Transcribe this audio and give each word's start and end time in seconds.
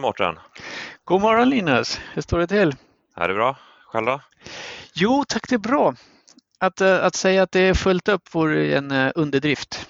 morgon 0.00 0.34
Mårten! 0.34 0.38
God 1.04 1.20
morgon 1.20 1.50
Linus! 1.50 2.00
Hur 2.12 2.22
står 2.22 2.38
det 2.38 2.46
till? 2.46 2.76
Är 3.16 3.28
det 3.28 3.34
bra? 3.34 3.56
Själv 3.86 4.06
då? 4.06 4.20
Jo 4.94 5.24
tack, 5.28 5.48
det 5.48 5.54
är 5.54 5.58
bra. 5.58 5.94
Att, 6.58 6.80
eh, 6.80 7.04
att 7.04 7.14
säga 7.14 7.42
att 7.42 7.52
det 7.52 7.60
är 7.60 7.74
fullt 7.74 8.08
upp 8.08 8.34
vore 8.34 8.76
en 8.76 8.90
eh, 8.90 9.12
underdrift. 9.14 9.88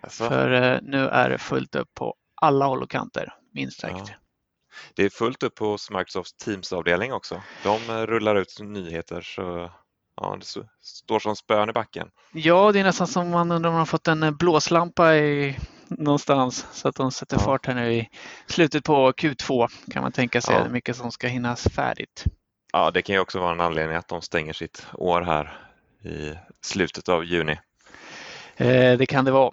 Alltså, 0.00 0.28
För 0.28 0.52
eh, 0.52 0.78
nu 0.82 1.08
är 1.08 1.30
det 1.30 1.38
fullt 1.38 1.74
upp 1.74 1.94
på 1.94 2.14
alla 2.34 2.66
håll 2.66 2.82
och 2.82 2.90
kanter, 2.90 3.34
minst 3.54 3.80
sagt. 3.80 4.08
Ja. 4.08 4.14
det 4.94 5.04
är 5.04 5.10
fullt 5.10 5.42
upp 5.42 5.58
hos 5.58 5.90
Microsofts 5.90 6.32
Teams-avdelning 6.32 7.12
också. 7.12 7.42
De 7.62 8.06
rullar 8.06 8.36
ut 8.36 8.58
nyheter 8.60 9.20
så 9.20 9.70
ja, 10.16 10.36
det 10.40 10.62
står 10.82 11.18
som 11.18 11.36
spön 11.36 11.70
i 11.70 11.72
backen. 11.72 12.10
Ja, 12.32 12.72
det 12.72 12.80
är 12.80 12.84
nästan 12.84 13.06
som 13.06 13.30
man 13.30 13.52
undrar 13.52 13.68
om 13.68 13.74
man 13.74 13.80
har 13.80 13.86
fått 13.86 14.08
en 14.08 14.36
blåslampa 14.36 15.16
i, 15.16 15.58
någonstans 15.98 16.66
så 16.72 16.88
att 16.88 16.94
de 16.94 17.10
sätter 17.12 17.36
Ja. 17.36 17.42
fart 17.42 17.66
här 17.66 17.74
nu 17.74 17.92
i 17.92 18.08
slutet 18.46 18.84
på 18.84 19.12
Q2 19.12 19.68
kan 19.92 20.02
man 20.02 20.12
tänka 20.12 20.40
sig. 20.40 20.54
Ja. 20.54 20.68
Mycket 20.68 20.96
som 20.96 21.12
ska 21.12 21.26
hinnas 21.28 21.62
färdigt. 21.74 22.24
Ja, 22.72 22.90
det 22.90 23.02
kan 23.02 23.14
ju 23.14 23.20
också 23.20 23.40
vara 23.40 23.52
en 23.52 23.60
anledning 23.60 23.96
att 23.96 24.08
de 24.08 24.22
stänger 24.22 24.52
sitt 24.52 24.86
år 24.92 25.22
här 25.22 25.58
i 26.04 26.34
slutet 26.64 27.08
av 27.08 27.24
juni. 27.24 27.58
Eh, 28.56 28.98
det 28.98 29.06
kan 29.06 29.24
det 29.24 29.30
vara. 29.30 29.52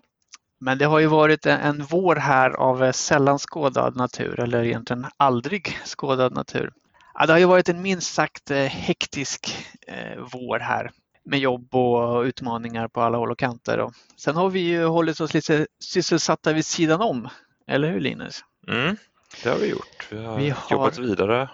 Men 0.62 0.78
det 0.78 0.86
har 0.86 1.00
ju 1.00 1.08
varit 1.08 1.46
en, 1.46 1.60
en 1.60 1.86
vår 1.90 2.16
här 2.16 2.50
av 2.50 2.84
eh, 2.84 2.92
sällan 2.92 3.38
skådad 3.40 3.96
natur 3.96 4.40
eller 4.40 4.64
egentligen 4.64 5.06
aldrig 5.18 5.78
skådad 5.86 6.34
natur. 6.34 6.72
Ja, 7.14 7.26
det 7.26 7.34
har 7.34 7.40
ju 7.40 7.46
varit 7.46 7.70
en 7.70 7.82
minst 7.82 8.14
sagt 8.14 8.52
eh, 8.52 8.58
hektisk 8.58 9.56
eh, 9.88 10.20
vår 10.34 10.60
här 10.60 10.92
med 11.24 11.40
jobb 11.40 11.76
och 11.76 12.22
utmaningar 12.24 12.88
på 12.88 13.02
alla 13.02 13.18
håll 13.18 13.32
och 13.32 13.40
kanter. 13.40 13.78
Och 13.78 13.94
sen 14.18 14.36
har 14.36 14.50
vi 14.50 14.60
ju 14.60 14.84
hållit 14.86 15.20
oss 15.20 15.34
lite 15.34 15.68
sysselsatta 15.80 16.54
vid 16.54 16.66
sidan 16.66 17.02
om. 17.02 17.30
Eller 17.68 17.92
hur 17.92 18.00
Linus? 18.00 18.44
Mm, 18.68 18.96
det 19.44 19.50
har 19.50 19.58
vi 19.58 19.68
gjort. 19.70 20.08
Vi 20.12 20.18
har, 20.26 20.38
Vi 20.38 20.50
har- 20.50 20.72
jobbat 20.72 20.98
vidare. 20.98 21.50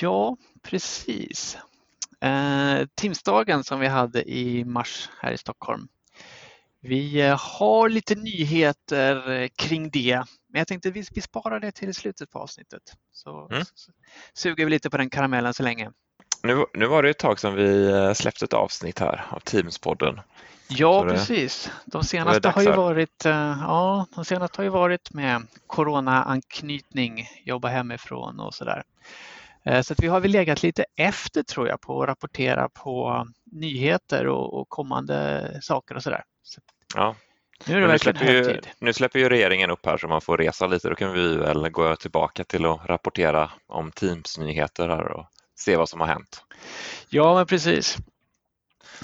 Ja, 0.00 0.36
precis. 0.62 1.58
Eh, 2.20 2.86
Teamsdagen 2.94 3.64
som 3.64 3.80
vi 3.80 3.86
hade 3.86 4.30
i 4.30 4.64
mars 4.64 5.08
här 5.20 5.32
i 5.32 5.38
Stockholm. 5.38 5.88
Vi 6.80 7.20
eh, 7.20 7.38
har 7.58 7.88
lite 7.88 8.14
nyheter 8.14 9.30
eh, 9.30 9.48
kring 9.56 9.90
det, 9.90 10.16
men 10.48 10.58
jag 10.58 10.68
tänkte 10.68 10.90
vi, 10.90 11.04
vi 11.12 11.20
sparar 11.20 11.60
det 11.60 11.72
till 11.72 11.94
slutet 11.94 12.30
på 12.30 12.38
avsnittet. 12.38 12.82
Så, 13.12 13.48
Mm. 13.50 13.64
så 13.74 13.92
suger 14.34 14.64
vi 14.64 14.70
lite 14.70 14.90
på 14.90 14.96
den 14.96 15.10
karamellen 15.10 15.54
så 15.54 15.62
länge. 15.62 15.90
Nu, 16.42 16.64
nu 16.74 16.86
var 16.86 17.02
det 17.02 17.10
ett 17.10 17.18
tag 17.18 17.40
sedan 17.40 17.54
vi 17.54 17.90
eh, 17.90 18.12
släppte 18.12 18.44
ett 18.44 18.52
avsnitt 18.52 18.98
här 18.98 19.24
av 19.30 19.38
Teams-podden. 19.40 20.20
Ja, 20.68 21.00
Så 21.00 21.04
det- 21.04 21.10
precis. 21.12 21.70
De 21.84 22.04
senaste 22.04 22.48
har 22.48 22.62
ju 22.62 22.72
varit, 22.72 23.24
eh, 23.26 23.56
ja, 23.60 24.06
de 24.14 24.24
senaste 24.24 24.58
har 24.58 24.64
ju 24.64 24.70
varit 24.70 25.12
med 25.12 25.46
coronaanknytning, 25.66 27.28
jobba 27.44 27.68
hemifrån 27.68 28.40
och 28.40 28.54
sådär. 28.54 28.82
Eh, 29.64 29.80
Så 29.82 29.92
att 29.92 30.00
vi 30.02 30.06
har 30.06 30.20
väl 30.20 30.30
legat 30.30 30.62
lite 30.62 30.84
efter 30.96 31.42
tror 31.42 31.68
jag 31.68 31.80
på 31.80 32.02
att 32.02 32.08
rapportera 32.08 32.68
på 32.68 33.26
nyheter 33.52 34.26
och, 34.26 34.60
och 34.60 34.68
kommande 34.68 35.50
saker 35.62 35.94
och 35.94 36.02
sådär. 36.02 36.24
Så 36.42 36.60
Ja, 36.94 37.14
nu 37.66 37.72
är 37.72 37.76
det 37.76 37.80
men 37.80 37.90
verkligen 37.90 38.16
släpper, 38.18 38.32
ju, 38.32 38.44
hög 38.44 38.54
tid. 38.54 38.68
nu 38.78 38.92
släpper 38.92 39.18
ju 39.18 39.28
regeringen 39.28 39.70
upp 39.70 39.86
här 39.86 39.96
så 39.96 40.08
man 40.08 40.20
får 40.20 40.36
resa 40.36 40.66
lite. 40.66 40.88
Då 40.88 40.94
kan 40.94 41.12
vi 41.12 41.36
väl 41.36 41.68
gå 41.68 41.96
tillbaka 41.96 42.44
till 42.44 42.64
att 42.66 42.80
rapportera 42.86 43.50
om 43.66 43.92
Teams-nyheter 43.92 44.88
här 44.88 45.12
och 45.12 45.26
se 45.58 45.76
vad 45.76 45.88
som 45.88 46.00
har 46.00 46.06
hänt. 46.06 46.44
Ja, 47.08 47.34
men 47.34 47.46
precis. 47.46 47.96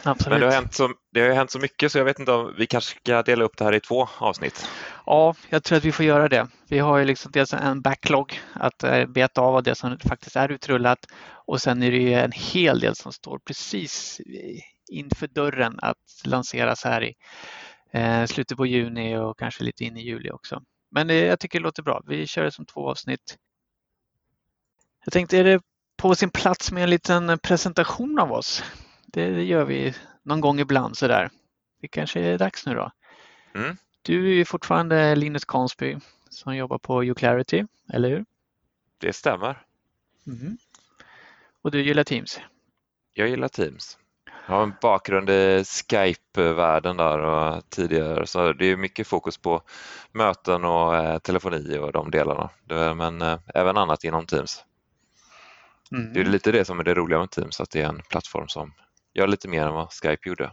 Absolut. 0.02 0.30
Men 0.30 0.40
det 0.40 0.46
har, 0.46 0.52
hänt 0.62 0.74
så, 0.74 0.90
det 1.12 1.20
har 1.20 1.28
ju 1.28 1.34
hänt 1.34 1.50
så 1.50 1.58
mycket 1.58 1.92
så 1.92 1.98
jag 1.98 2.04
vet 2.04 2.18
inte 2.18 2.32
om 2.32 2.54
vi 2.58 2.66
kanske 2.66 2.98
ska 3.00 3.22
dela 3.22 3.44
upp 3.44 3.56
det 3.56 3.64
här 3.64 3.74
i 3.74 3.80
två 3.80 4.08
avsnitt. 4.18 4.68
Ja, 5.06 5.34
jag 5.48 5.64
tror 5.64 5.78
att 5.78 5.84
vi 5.84 5.92
får 5.92 6.04
göra 6.04 6.28
det. 6.28 6.48
Vi 6.68 6.78
har 6.78 6.98
ju 6.98 7.04
liksom 7.04 7.32
dels 7.32 7.52
en 7.52 7.82
backlog 7.82 8.40
att 8.52 8.82
eh, 8.82 9.06
beta 9.06 9.40
av 9.40 9.62
det 9.62 9.74
som 9.74 9.98
faktiskt 9.98 10.36
är 10.36 10.48
utrullat 10.48 11.06
och 11.46 11.60
sen 11.60 11.82
är 11.82 11.90
det 11.90 11.96
ju 11.96 12.14
en 12.14 12.32
hel 12.32 12.80
del 12.80 12.94
som 12.94 13.12
står 13.12 13.38
precis 13.38 14.20
inför 14.90 15.26
dörren 15.26 15.78
att 15.82 16.22
lanseras 16.24 16.84
här 16.84 17.04
i 17.04 17.14
eh, 17.92 18.24
slutet 18.24 18.56
på 18.56 18.66
juni 18.66 19.16
och 19.16 19.38
kanske 19.38 19.64
lite 19.64 19.84
in 19.84 19.96
i 19.96 20.02
juli 20.02 20.30
också. 20.30 20.62
Men 20.90 21.10
eh, 21.10 21.16
jag 21.16 21.40
tycker 21.40 21.58
det 21.58 21.62
låter 21.62 21.82
bra. 21.82 22.02
Vi 22.06 22.26
kör 22.26 22.44
det 22.44 22.52
som 22.52 22.66
två 22.66 22.90
avsnitt. 22.90 23.38
Jag 25.04 25.12
tänkte, 25.12 25.38
är 25.38 25.44
det 25.44 25.60
på 26.04 26.14
sin 26.14 26.30
plats 26.30 26.72
med 26.72 26.82
en 26.82 26.90
liten 26.90 27.38
presentation 27.38 28.18
av 28.18 28.32
oss? 28.32 28.64
Det, 29.06 29.42
gör 29.44 29.64
vi 29.64 29.94
någon 30.22 30.40
gång 30.40 30.60
ibland 30.60 30.96
sådär. 30.96 31.30
Det 31.80 31.88
kanske 31.88 32.20
är 32.20 32.38
dags 32.38 32.66
nu 32.66 32.74
då. 32.74 32.90
Mm. 33.54 33.76
Du 34.02 34.30
är 34.30 34.34
ju 34.34 34.44
fortfarande 34.44 35.14
Linus 35.14 35.44
Consby 35.44 35.96
som 36.30 36.56
jobbar 36.56 36.78
på 36.78 37.04
uClarity, 37.04 37.66
eller 37.92 38.08
hur? 38.08 38.24
Det 38.98 39.12
stämmer. 39.12 39.62
Mhm. 40.24 40.58
Och 41.62 41.70
du 41.70 41.82
gillar 41.82 42.04
Teams? 42.04 42.40
Jag 43.14 43.28
gillar 43.28 43.48
Teams. 43.48 43.98
Jag 44.46 44.54
har 44.54 44.62
en 44.62 44.74
bakgrund 44.82 45.30
i 45.30 45.64
Skype-världen 45.64 46.96
där 46.96 47.18
och 47.18 47.70
tidigare 47.70 48.26
så 48.26 48.52
det 48.52 48.66
är 48.66 48.76
mycket 48.76 49.06
fokus 49.06 49.38
på 49.38 49.62
möten 50.12 50.64
och 50.64 50.96
eh, 50.96 51.18
telefoni 51.18 51.78
och 51.78 51.92
de 51.92 52.10
delarna. 52.10 52.50
Men 52.94 53.22
eh, 53.22 53.38
även 53.54 53.76
annat 53.76 54.04
inom 54.04 54.26
Teams. 54.26 54.64
Mhm. 55.90 56.12
Det 56.12 56.20
är 56.20 56.24
lite 56.24 56.52
det 56.52 56.64
som 56.64 56.80
är 56.80 56.84
det 56.84 56.94
roliga 56.94 57.18
med 57.18 57.30
Teams, 57.30 57.60
att 57.60 57.70
det 57.70 57.80
är 57.80 57.88
en 57.88 58.02
plattform 58.10 58.48
som 58.48 58.72
gör 59.14 59.26
lite 59.26 59.48
mer 59.48 59.66
än 59.66 59.74
vad 59.74 59.92
Skype 59.92 60.28
gjorde. 60.28 60.52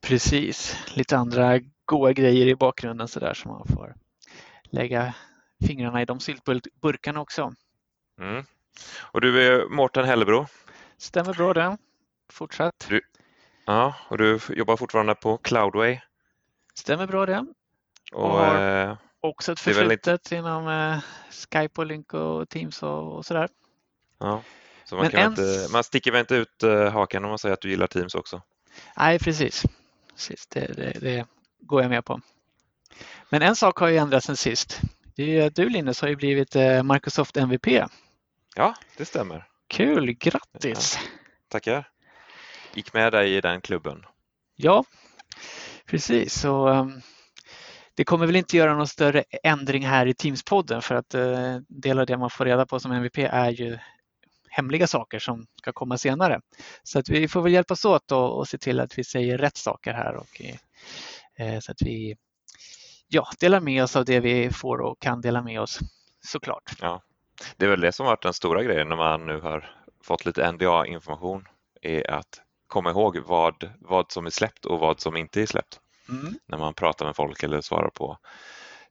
Precis, 0.00 0.76
lite 0.94 1.16
andra 1.16 1.60
goa 1.84 2.12
grejer 2.12 2.46
i 2.46 2.54
bakgrunden 2.56 3.08
sådär 3.08 3.34
som 3.34 3.50
man 3.50 3.66
får 3.66 3.94
lägga 4.64 5.14
fingrarna 5.66 6.02
i 6.02 6.04
de 6.04 6.20
syltburkarna 6.20 7.20
också. 7.20 7.54
Mm. 8.20 8.44
Och 9.00 9.20
du 9.20 9.42
är 9.42 9.68
Mårten 9.68 10.04
Hellebro. 10.04 10.46
Stämmer 10.98 11.32
bra 11.34 11.54
det. 11.54 11.76
Fortsatt. 12.32 12.88
Ja, 13.66 13.94
och 14.08 14.18
du 14.18 14.38
jobbar 14.48 14.76
fortfarande 14.76 15.14
på 15.14 15.36
Cloudway. 15.38 16.00
Stämmer 16.74 17.06
bra 17.06 17.26
det. 17.26 17.46
Och, 18.12 18.28
har- 18.30 18.88
eh, 18.88 18.96
Också 19.20 19.52
ett 19.52 19.60
förflutet 19.60 20.32
inom 20.32 20.68
eh, 20.68 20.98
Skype 21.30 21.80
och 21.80 21.86
Lynk 21.86 22.14
och 22.14 22.48
Teams 22.48 22.82
och, 22.82 23.16
och 23.16 23.24
sådär. 23.26 23.48
Ja, 24.24 24.42
så 24.84 24.94
man, 24.94 25.02
Men 25.02 25.10
kan 25.10 25.20
en- 25.20 25.30
inte, 25.30 25.68
man 25.72 25.84
sticker 25.84 26.12
väl 26.12 26.20
inte 26.20 26.34
ut 26.34 26.62
eh, 26.62 26.90
haken 26.92 27.24
om 27.24 27.28
man 27.28 27.38
säger 27.38 27.52
att 27.52 27.60
du 27.60 27.70
gillar 27.70 27.86
Teams 27.86 28.14
också. 28.14 28.42
Nej, 28.96 29.18
precis. 29.18 29.64
precis. 30.14 30.46
Det, 30.46 30.60
det, 30.76 30.98
det 31.00 31.26
går 31.60 31.82
jag 31.82 31.90
med 31.90 32.04
på. 32.04 32.20
Men 33.30 33.42
en 33.42 33.56
sak 33.56 33.78
har 33.78 33.88
ju 33.88 33.96
ändrats 33.96 34.26
sen 34.26 34.36
sist. 34.36 34.80
Du 35.54 35.68
Linus 35.68 36.00
har 36.00 36.08
ju 36.08 36.16
blivit 36.16 36.56
eh, 36.56 36.82
Microsoft 36.82 37.36
MVP. 37.36 37.66
Ja, 38.56 38.74
det 38.96 39.04
stämmer. 39.04 39.46
Kul, 39.68 40.12
grattis! 40.12 40.98
Tackar. 41.48 41.88
Gick 42.74 42.92
med 42.92 43.12
dig 43.12 43.36
i 43.36 43.40
den 43.40 43.60
klubben. 43.60 44.04
Ja, 44.56 44.84
precis. 45.86 46.40
Så, 46.40 46.68
um, 46.68 47.00
det 47.94 48.04
kommer 48.04 48.26
väl 48.26 48.36
inte 48.36 48.56
göra 48.56 48.74
någon 48.74 48.88
större 48.88 49.24
ändring 49.42 49.86
här 49.86 50.06
i 50.06 50.12
Teams-podden 50.12 50.80
för 50.80 50.94
att 50.94 51.14
uh, 51.14 51.56
del 51.68 51.98
av 51.98 52.06
det 52.06 52.16
man 52.16 52.30
får 52.30 52.44
reda 52.44 52.66
på 52.66 52.80
som 52.80 52.92
MVP 52.92 53.18
är 53.18 53.50
ju 53.50 53.78
hemliga 54.56 54.86
saker 54.86 55.18
som 55.18 55.46
ska 55.58 55.72
komma 55.72 55.98
senare. 55.98 56.40
Så 56.82 56.98
att 56.98 57.08
vi 57.08 57.28
får 57.28 57.42
väl 57.42 57.52
hjälpas 57.52 57.84
åt 57.84 58.12
och, 58.12 58.38
och 58.38 58.48
se 58.48 58.58
till 58.58 58.80
att 58.80 58.98
vi 58.98 59.04
säger 59.04 59.38
rätt 59.38 59.56
saker 59.56 59.92
här 59.92 60.14
och 60.16 60.42
eh, 61.38 61.60
så 61.60 61.72
att 61.72 61.82
vi 61.82 62.16
ja, 63.08 63.28
delar 63.40 63.60
med 63.60 63.82
oss 63.82 63.96
av 63.96 64.04
det 64.04 64.20
vi 64.20 64.50
får 64.50 64.80
och 64.80 65.00
kan 65.00 65.20
dela 65.20 65.42
med 65.42 65.60
oss 65.60 65.78
såklart. 66.26 66.76
Det 67.56 67.64
är 67.64 67.70
väl 67.70 67.80
det 67.80 67.92
som 67.92 68.06
varit 68.06 68.22
den 68.22 68.34
stora 68.34 68.62
grejen 68.62 68.88
när 68.88 68.96
man 68.96 69.26
nu 69.26 69.40
har 69.40 69.76
fått 70.04 70.26
lite 70.26 70.52
NDA-information 70.52 71.48
är 71.82 72.10
att 72.10 72.40
komma 72.66 72.90
ihåg 72.90 73.18
vad, 73.18 73.70
vad 73.78 74.12
som 74.12 74.26
är 74.26 74.30
släppt 74.30 74.64
och 74.64 74.78
vad 74.78 75.00
som 75.00 75.16
inte 75.16 75.42
är 75.42 75.46
släppt 75.46 75.80
Mm. 76.08 76.34
när 76.46 76.58
man 76.58 76.74
pratar 76.74 77.06
med 77.06 77.16
folk 77.16 77.42
eller 77.42 77.60
svarar 77.60 77.90
på 77.90 78.18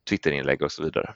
Twitterinlägg 0.10 0.62
och 0.62 0.72
så 0.72 0.84
vidare. 0.84 1.14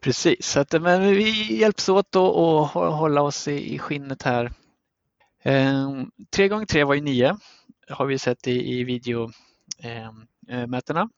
Precis, 0.00 0.46
så 0.46 0.60
att, 0.60 0.82
men 0.82 1.10
vi 1.10 1.56
hjälps 1.56 1.88
åt 1.88 2.16
och 2.16 2.66
hå- 2.66 2.90
hålla 2.90 3.22
oss 3.22 3.48
i, 3.48 3.74
i 3.74 3.78
skinnet 3.78 4.22
här. 4.22 4.52
Ehm, 5.42 6.10
3 6.30 6.48
gånger 6.48 6.66
3 6.66 6.84
var 6.84 6.94
ju 6.94 7.00
9 7.00 7.36
har 7.90 8.06
vi 8.06 8.18
sett 8.18 8.46
i, 8.48 8.78
i 8.80 8.84
videomötena. 8.84 11.08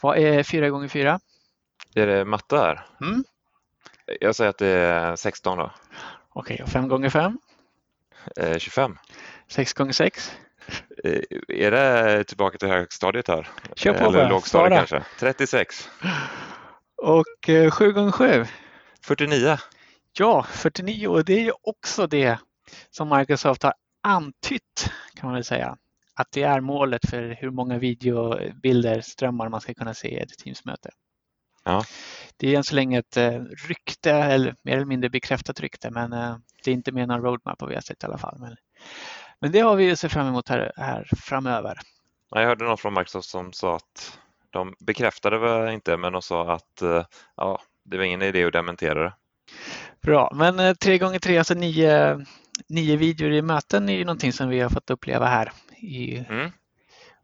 Vad 0.00 0.18
är 0.18 0.42
4 0.42 0.70
gånger 0.70 0.88
4? 0.88 1.20
Är 1.94 2.06
det 2.06 2.24
matte 2.24 2.56
här? 2.56 2.86
Mm. 3.00 3.24
Jag 4.20 4.36
säger 4.36 4.50
att 4.50 4.58
det 4.58 4.66
är 4.68 5.16
16 5.16 5.58
då. 5.58 5.70
Okej, 6.28 6.62
och 6.62 6.68
5 6.68 6.88
gånger 6.88 7.10
5? 7.10 7.38
Eh, 8.36 8.58
25. 8.58 8.98
6 9.48 9.72
gånger 9.72 9.92
6? 9.92 10.32
Eh, 11.04 11.20
är 11.48 11.70
det 11.70 12.24
tillbaka 12.24 12.58
till 12.58 12.68
högstadiet 12.68 13.28
här? 13.28 13.48
Kör 13.76 13.92
på 13.92 13.98
Eller 13.98 14.12
bara, 14.18 14.28
lågstadiet 14.28 14.88
svara. 14.88 15.00
kanske? 15.00 15.10
36. 15.20 15.90
Och 17.02 17.48
eh, 17.48 17.70
7 17.70 17.92
gånger 17.92 18.12
7? 18.12 18.44
49. 19.00 19.56
Ja, 20.18 20.46
49 20.50 21.08
och 21.08 21.24
det 21.24 21.34
är 21.34 21.44
ju 21.44 21.52
också 21.62 22.06
det 22.06 22.38
som 22.90 23.18
Microsoft 23.18 23.62
har 23.62 23.74
antytt 24.02 24.90
kan 25.14 25.26
man 25.26 25.34
väl 25.34 25.44
säga. 25.44 25.76
Att 26.14 26.28
det 26.32 26.42
är 26.42 26.60
målet 26.60 27.10
för 27.10 27.36
hur 27.40 27.50
många 27.50 27.78
videobilder, 27.78 29.00
strömmar 29.00 29.48
man 29.48 29.60
ska 29.60 29.74
kunna 29.74 29.94
se 29.94 30.08
i 30.08 30.18
ett 30.18 30.38
Teams-möte. 30.38 30.90
Ja. 31.64 31.84
Det 32.36 32.54
är 32.54 32.56
än 32.56 32.64
så 32.64 32.74
länge 32.74 32.98
ett 32.98 33.16
eh, 33.16 33.40
rykte, 33.68 34.12
eller 34.12 34.54
mer 34.62 34.76
eller 34.76 34.86
mindre 34.86 35.10
bekräftat 35.10 35.60
rykte, 35.60 35.90
men 35.90 36.12
eh, 36.12 36.36
det 36.64 36.70
är 36.70 36.74
inte 36.74 36.92
med 36.92 37.08
någon 37.08 37.22
roadmap 37.22 37.58
på 37.58 37.66
VSIT 37.66 38.02
i 38.02 38.06
alla 38.06 38.18
fall. 38.18 38.36
Men, 38.38 38.56
men 39.40 39.52
det 39.52 39.60
har 39.60 39.76
vi 39.76 39.92
att 39.92 39.98
se 39.98 40.08
fram 40.08 40.26
emot 40.26 40.48
här, 40.48 40.72
här 40.76 41.08
framöver. 41.16 41.78
Jag 42.30 42.46
hörde 42.46 42.64
någon 42.64 42.78
från 42.78 42.94
Microsoft 42.94 43.28
som 43.28 43.52
sa 43.52 43.76
att 43.76 44.18
de 44.52 44.74
bekräftade 44.80 45.38
väl 45.38 45.72
inte, 45.72 45.96
men 45.96 46.12
de 46.12 46.22
sa 46.22 46.52
att 46.52 46.82
ja, 47.36 47.60
det 47.84 47.96
var 47.96 48.04
ingen 48.04 48.22
idé 48.22 48.44
att 48.44 48.52
dementera 48.52 49.02
det. 49.02 49.12
Bra, 50.02 50.32
men 50.34 50.76
tre 50.76 50.98
gånger 50.98 51.18
tre, 51.18 51.38
alltså 51.38 51.54
nio, 51.54 52.26
nio 52.68 52.96
videor 52.96 53.32
i 53.32 53.42
möten 53.42 53.88
är 53.88 53.96
ju 53.96 54.04
någonting 54.04 54.32
som 54.32 54.48
vi 54.48 54.60
har 54.60 54.70
fått 54.70 54.90
uppleva 54.90 55.26
här. 55.26 55.52
I, 55.76 56.18
mm. 56.18 56.50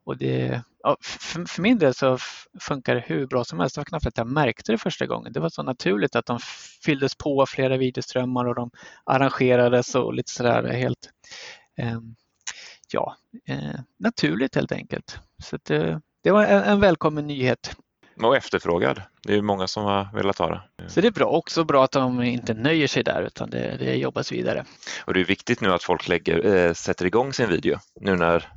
och 0.04 0.16
det, 0.16 0.62
ja, 0.82 0.96
för, 1.00 1.44
för, 1.44 1.62
min 1.62 1.78
del 1.78 1.94
så 1.94 2.18
funkar 2.60 2.94
det 2.94 3.04
hur 3.06 3.26
bra 3.26 3.44
som 3.44 3.60
helst. 3.60 3.74
Det 3.74 3.80
var 3.80 3.84
knappt 3.84 4.06
att 4.06 4.18
jag 4.18 4.26
märkte 4.26 4.72
det 4.72 4.78
första 4.78 5.06
gången. 5.06 5.32
Det 5.32 5.40
var 5.40 5.48
så 5.48 5.62
naturligt 5.62 6.16
att 6.16 6.26
de 6.26 6.38
fylldes 6.84 7.14
på 7.14 7.46
flera 7.46 7.76
videoströmmar 7.76 8.44
och 8.44 8.54
de 8.54 8.70
arrangerades 9.04 9.94
och 9.94 10.14
lite 10.14 10.32
sådär 10.32 10.72
helt 10.72 11.10
eh, 11.76 12.00
ja, 12.92 13.16
eh, 13.48 13.80
naturligt 13.98 14.54
helt 14.54 14.72
enkelt. 14.72 15.18
Så 15.42 15.58
det, 15.62 16.00
det 16.22 16.30
var 16.30 16.44
en, 16.44 16.62
en 16.62 16.80
välkommen 16.80 17.26
nyhet. 17.26 17.76
Och 18.22 18.36
efterfrågad. 18.36 19.02
Det 19.22 19.34
är 19.34 19.42
många 19.42 19.66
som 19.66 19.84
har 19.84 20.08
velat 20.14 20.38
ha 20.38 20.48
det. 20.48 20.88
Så 20.88 21.00
det 21.00 21.06
är 21.06 21.12
bra. 21.12 21.26
Också 21.26 21.64
bra 21.64 21.84
att 21.84 21.92
de 21.92 22.22
inte 22.22 22.54
nöjer 22.54 22.86
sig 22.86 23.04
där 23.04 23.22
utan 23.22 23.50
det, 23.50 23.76
det 23.78 23.94
jobbas 23.94 24.32
vidare. 24.32 24.64
Och 25.04 25.14
det 25.14 25.20
är 25.20 25.24
viktigt 25.24 25.60
nu 25.60 25.72
att 25.72 25.82
folk 25.82 26.08
lägger, 26.08 26.56
äh, 26.56 26.72
sätter 26.72 27.06
igång 27.06 27.32
sin 27.32 27.48
video. 27.48 27.78
Nu 28.00 28.16
när 28.16 28.48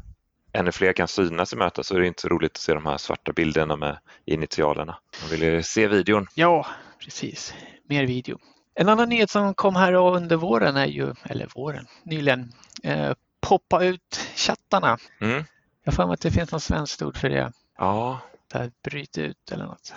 ännu 0.53 0.71
fler 0.71 0.93
kan 0.93 1.07
synas 1.07 1.53
i 1.53 1.55
mötet 1.55 1.85
så 1.85 1.95
är 1.95 1.99
det 1.99 2.07
inte 2.07 2.21
så 2.21 2.27
roligt 2.29 2.51
att 2.51 2.57
se 2.57 2.73
de 2.73 2.85
här 2.85 2.97
svarta 2.97 3.33
bilderna 3.33 3.75
med 3.75 3.97
initialerna. 4.25 4.97
Man 5.21 5.29
vill 5.29 5.41
ju 5.41 5.63
se 5.63 5.87
videon. 5.87 6.27
Ja, 6.35 6.65
precis. 6.99 7.53
Mer 7.89 8.05
video. 8.05 8.39
En 8.75 8.89
annan 8.89 9.09
nyhet 9.09 9.29
som 9.29 9.53
kom 9.53 9.75
här 9.75 9.93
under 9.93 10.35
våren 10.35 10.77
är 10.77 10.85
ju, 10.85 11.13
eller 11.23 11.47
våren, 11.55 11.87
nyligen, 12.03 12.51
eh, 12.83 13.13
poppa 13.41 13.83
ut 13.83 14.29
chattarna. 14.35 14.97
Mm. 15.21 15.43
Jag 15.83 15.93
får 15.93 16.13
att 16.13 16.21
det 16.21 16.31
finns 16.31 16.51
något 16.51 16.63
svenskt 16.63 17.01
ord 17.01 17.17
för 17.17 17.29
det. 17.29 17.51
Ja, 17.77 18.19
där, 18.47 18.71
bryt 18.83 19.17
ut 19.17 19.51
eller 19.51 19.65
något. 19.65 19.93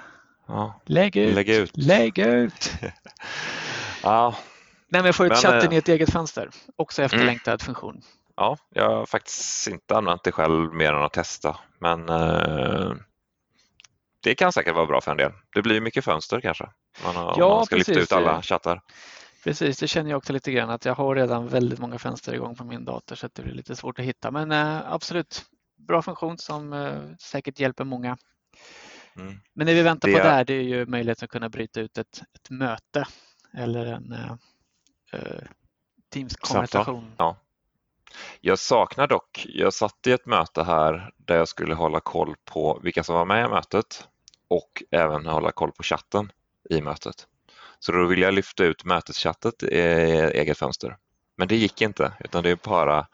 Ja. 0.47 0.81
Lägg 0.85 1.17
ut! 1.17 1.35
Lägg 1.35 1.49
ut! 1.49 1.77
Lägg 1.77 2.19
ut. 2.19 2.73
ja. 4.03 4.35
Nej, 4.89 5.03
men 5.03 5.13
få 5.13 5.27
ut 5.27 5.37
chatten 5.37 5.73
i 5.73 5.77
ett 5.77 5.89
eget 5.89 6.13
fönster. 6.13 6.51
Också 6.77 7.03
efterlängtad 7.03 7.55
mm. 7.55 7.59
funktion. 7.59 8.03
Ja, 8.37 8.59
jag 8.71 8.91
har 8.91 9.07
faktiskt 9.07 9.69
inte 9.69 9.97
använt 9.97 10.25
det 10.25 10.33
själv 10.33 10.75
mer 10.75 10.93
än 10.93 11.03
att 11.03 11.13
testa, 11.13 11.57
men 11.79 12.09
eh, 12.09 12.93
det 14.21 14.35
kan 14.35 14.53
säkert 14.53 14.75
vara 14.75 14.87
bra 14.87 15.01
för 15.01 15.11
en 15.11 15.17
del. 15.17 15.33
Det 15.55 15.63
blir 15.63 15.81
mycket 15.81 16.05
fönster 16.05 16.41
kanske, 16.41 16.65
man, 17.05 17.15
ja, 17.15 17.45
om 17.45 17.57
man 17.57 17.67
ska 17.67 17.77
precis. 17.77 17.97
lyfta 17.97 18.03
ut 18.03 18.23
alla 18.23 18.43
chattar. 18.43 18.81
Precis, 19.45 19.79
det 19.79 19.89
känner 19.89 20.11
jag 20.11 20.19
också 20.19 20.33
lite 20.33 20.53
grann 20.53 20.71
att 20.71 20.85
jag 20.85 20.95
har 20.95 21.15
redan 21.15 21.49
väldigt 21.49 21.79
många 21.79 21.99
fönster 21.99 22.35
igång 22.35 22.57
på 22.57 22.65
min 22.65 22.85
dator 22.85 23.17
så 23.17 23.29
det 23.33 23.43
blir 23.43 23.55
lite 23.55 23.77
svårt 23.77 23.99
att 23.99 24.05
hitta. 24.05 24.31
Men 24.31 24.53
eh, 24.53 24.93
absolut, 24.93 25.45
bra 25.87 26.03
funktion 26.03 26.39
som 26.39 26.73
eh, 26.73 27.17
säkert 27.19 27.61
hjälper 27.61 27.85
många 27.85 28.17
Mm. 29.17 29.41
Men 29.53 29.67
det 29.67 29.75
vi 29.75 29.83
väntar 29.83 30.09
det... 30.09 30.15
på 30.15 30.21
där 30.21 30.45
det 30.45 30.55
är 30.55 30.63
ju 30.63 30.87
möjligheten 30.87 31.25
att 31.25 31.31
kunna 31.31 31.49
bryta 31.49 31.81
ut 31.81 31.99
ett, 31.99 32.23
ett 32.35 32.51
möte 32.51 33.07
eller 33.55 33.87
en 33.87 34.13
uh, 35.15 35.39
Teams-konversation. 36.13 37.13
Ja. 37.19 37.37
Jag 38.41 38.59
saknar 38.59 39.07
dock, 39.07 39.47
jag 39.49 39.75
satt 39.75 40.07
i 40.07 40.13
ett 40.13 40.27
möte 40.27 40.63
här 40.63 41.13
där 41.17 41.37
jag 41.37 41.49
skulle 41.49 41.75
hålla 41.75 42.01
koll 42.01 42.35
på 42.45 42.81
vilka 42.83 43.05
som 43.05 43.15
var 43.15 43.25
med 43.25 43.47
i 43.47 43.49
mötet 43.49 44.09
och 44.49 44.83
även 44.91 45.27
hålla 45.27 45.53
koll 45.53 45.73
på 45.73 45.83
chatten 45.83 46.33
i 46.71 46.81
mötet. 46.81 47.27
Så 47.79 47.93
då 47.93 48.07
vill 48.07 48.21
jag 48.21 48.35
lyfta 48.35 48.65
ut 48.65 48.85
möteschattet 48.85 49.63
i 49.63 49.81
eget 50.35 50.59
fönster. 50.59 50.97
Men 51.37 51.49
det 51.49 51.57
gick 51.57 51.83
inte 51.83 52.13
utan 52.21 52.43
det 52.43 52.51
är 52.51 52.59
bara 52.65 53.07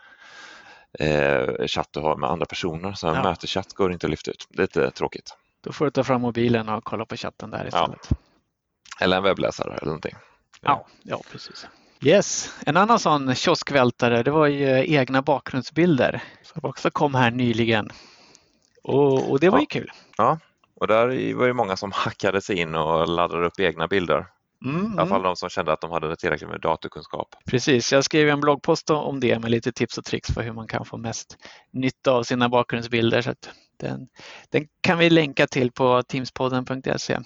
eh, 0.98 1.66
chatt 1.66 1.88
du 1.90 2.00
har 2.00 2.16
med 2.16 2.30
andra 2.30 2.46
personer 2.46 2.92
så 2.92 3.08
en 3.08 3.14
ja. 3.14 3.22
möteschatt 3.22 3.74
går 3.74 3.92
inte 3.92 4.06
att 4.06 4.10
lyfta 4.10 4.30
ut. 4.30 4.46
Det 4.48 4.58
är 4.58 4.62
lite 4.62 4.90
tråkigt. 4.90 5.36
Då 5.60 5.72
får 5.72 5.84
du 5.84 5.90
ta 5.90 6.04
fram 6.04 6.20
mobilen 6.20 6.68
och 6.68 6.84
kolla 6.84 7.04
på 7.04 7.16
chatten 7.16 7.50
där 7.50 7.66
istället. 7.66 8.08
Ja. 8.10 8.16
Eller 9.00 9.16
en 9.16 9.22
webbläsare 9.22 9.74
eller 9.74 9.84
någonting. 9.84 10.14
Ja, 10.60 10.86
ja, 11.02 11.20
precis. 11.32 11.66
Yes, 12.02 12.54
en 12.66 12.76
annan 12.76 12.98
sån 12.98 13.34
kioskvältare 13.34 14.22
det 14.22 14.30
var 14.30 14.46
ju 14.46 14.94
egna 14.94 15.22
bakgrundsbilder 15.22 16.22
som 16.42 16.60
också 16.64 16.90
kom 16.90 17.14
här 17.14 17.30
nyligen. 17.30 17.90
Och, 18.82 19.30
och 19.30 19.40
det 19.40 19.50
var 19.50 19.58
ja. 19.58 19.62
ju 19.62 19.66
kul. 19.66 19.90
Ja, 20.16 20.38
och 20.74 20.86
där 20.86 21.34
var 21.34 21.46
det 21.46 21.54
många 21.54 21.76
som 21.76 21.92
hackade 21.92 22.40
sig 22.40 22.56
in 22.58 22.74
och 22.74 23.08
laddade 23.08 23.46
upp 23.46 23.60
egna 23.60 23.88
bilder. 23.88 24.26
Mm, 24.64 24.84
I 24.84 24.98
alla 24.98 25.06
fall 25.06 25.20
mm. 25.20 25.22
de 25.22 25.36
som 25.36 25.48
kände 25.48 25.72
att 25.72 25.80
de 25.80 25.90
hade 25.90 26.16
tillräckligt 26.16 26.50
med 26.50 26.60
datorkunskap. 26.60 27.34
Precis, 27.46 27.92
jag 27.92 28.04
skrev 28.04 28.28
en 28.28 28.40
bloggpost 28.40 28.90
om 28.90 29.20
det 29.20 29.38
med 29.38 29.50
lite 29.50 29.72
tips 29.72 29.98
och 29.98 30.04
tricks 30.04 30.34
för 30.34 30.42
hur 30.42 30.52
man 30.52 30.68
kan 30.68 30.84
få 30.84 30.96
mest 30.96 31.36
nytta 31.70 32.12
av 32.12 32.22
sina 32.22 32.48
bakgrundsbilder. 32.48 33.22
Så 33.22 33.34
den, 33.76 34.08
den 34.50 34.68
kan 34.80 34.98
vi 34.98 35.10
länka 35.10 35.46
till 35.46 35.72
på 35.72 36.02
teamspodden.se. 36.02 37.18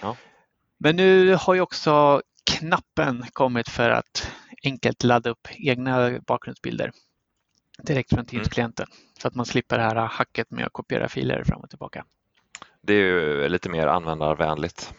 Ja. 0.00 0.16
Men 0.78 0.96
nu 0.96 1.34
har 1.34 1.54
ju 1.54 1.60
också 1.60 2.22
knappen 2.50 3.24
kommit 3.32 3.68
för 3.68 3.90
att 3.90 4.32
enkelt 4.64 5.04
ladda 5.04 5.30
upp 5.30 5.48
egna 5.50 6.20
bakgrundsbilder 6.26 6.92
direkt 7.82 8.14
från 8.14 8.26
Teams-klienten 8.26 8.86
mm. 8.88 8.98
så 9.18 9.28
att 9.28 9.34
man 9.34 9.46
slipper 9.46 9.78
det 9.78 9.84
här 9.84 9.94
hacket 9.94 10.50
med 10.50 10.66
att 10.66 10.72
kopiera 10.72 11.08
filer 11.08 11.44
fram 11.44 11.60
och 11.60 11.70
tillbaka. 11.70 12.04
Det 12.82 12.94
är 12.94 12.98
ju 12.98 13.48
lite 13.48 13.68
mer 13.68 13.86
användarvänligt. 13.86 14.94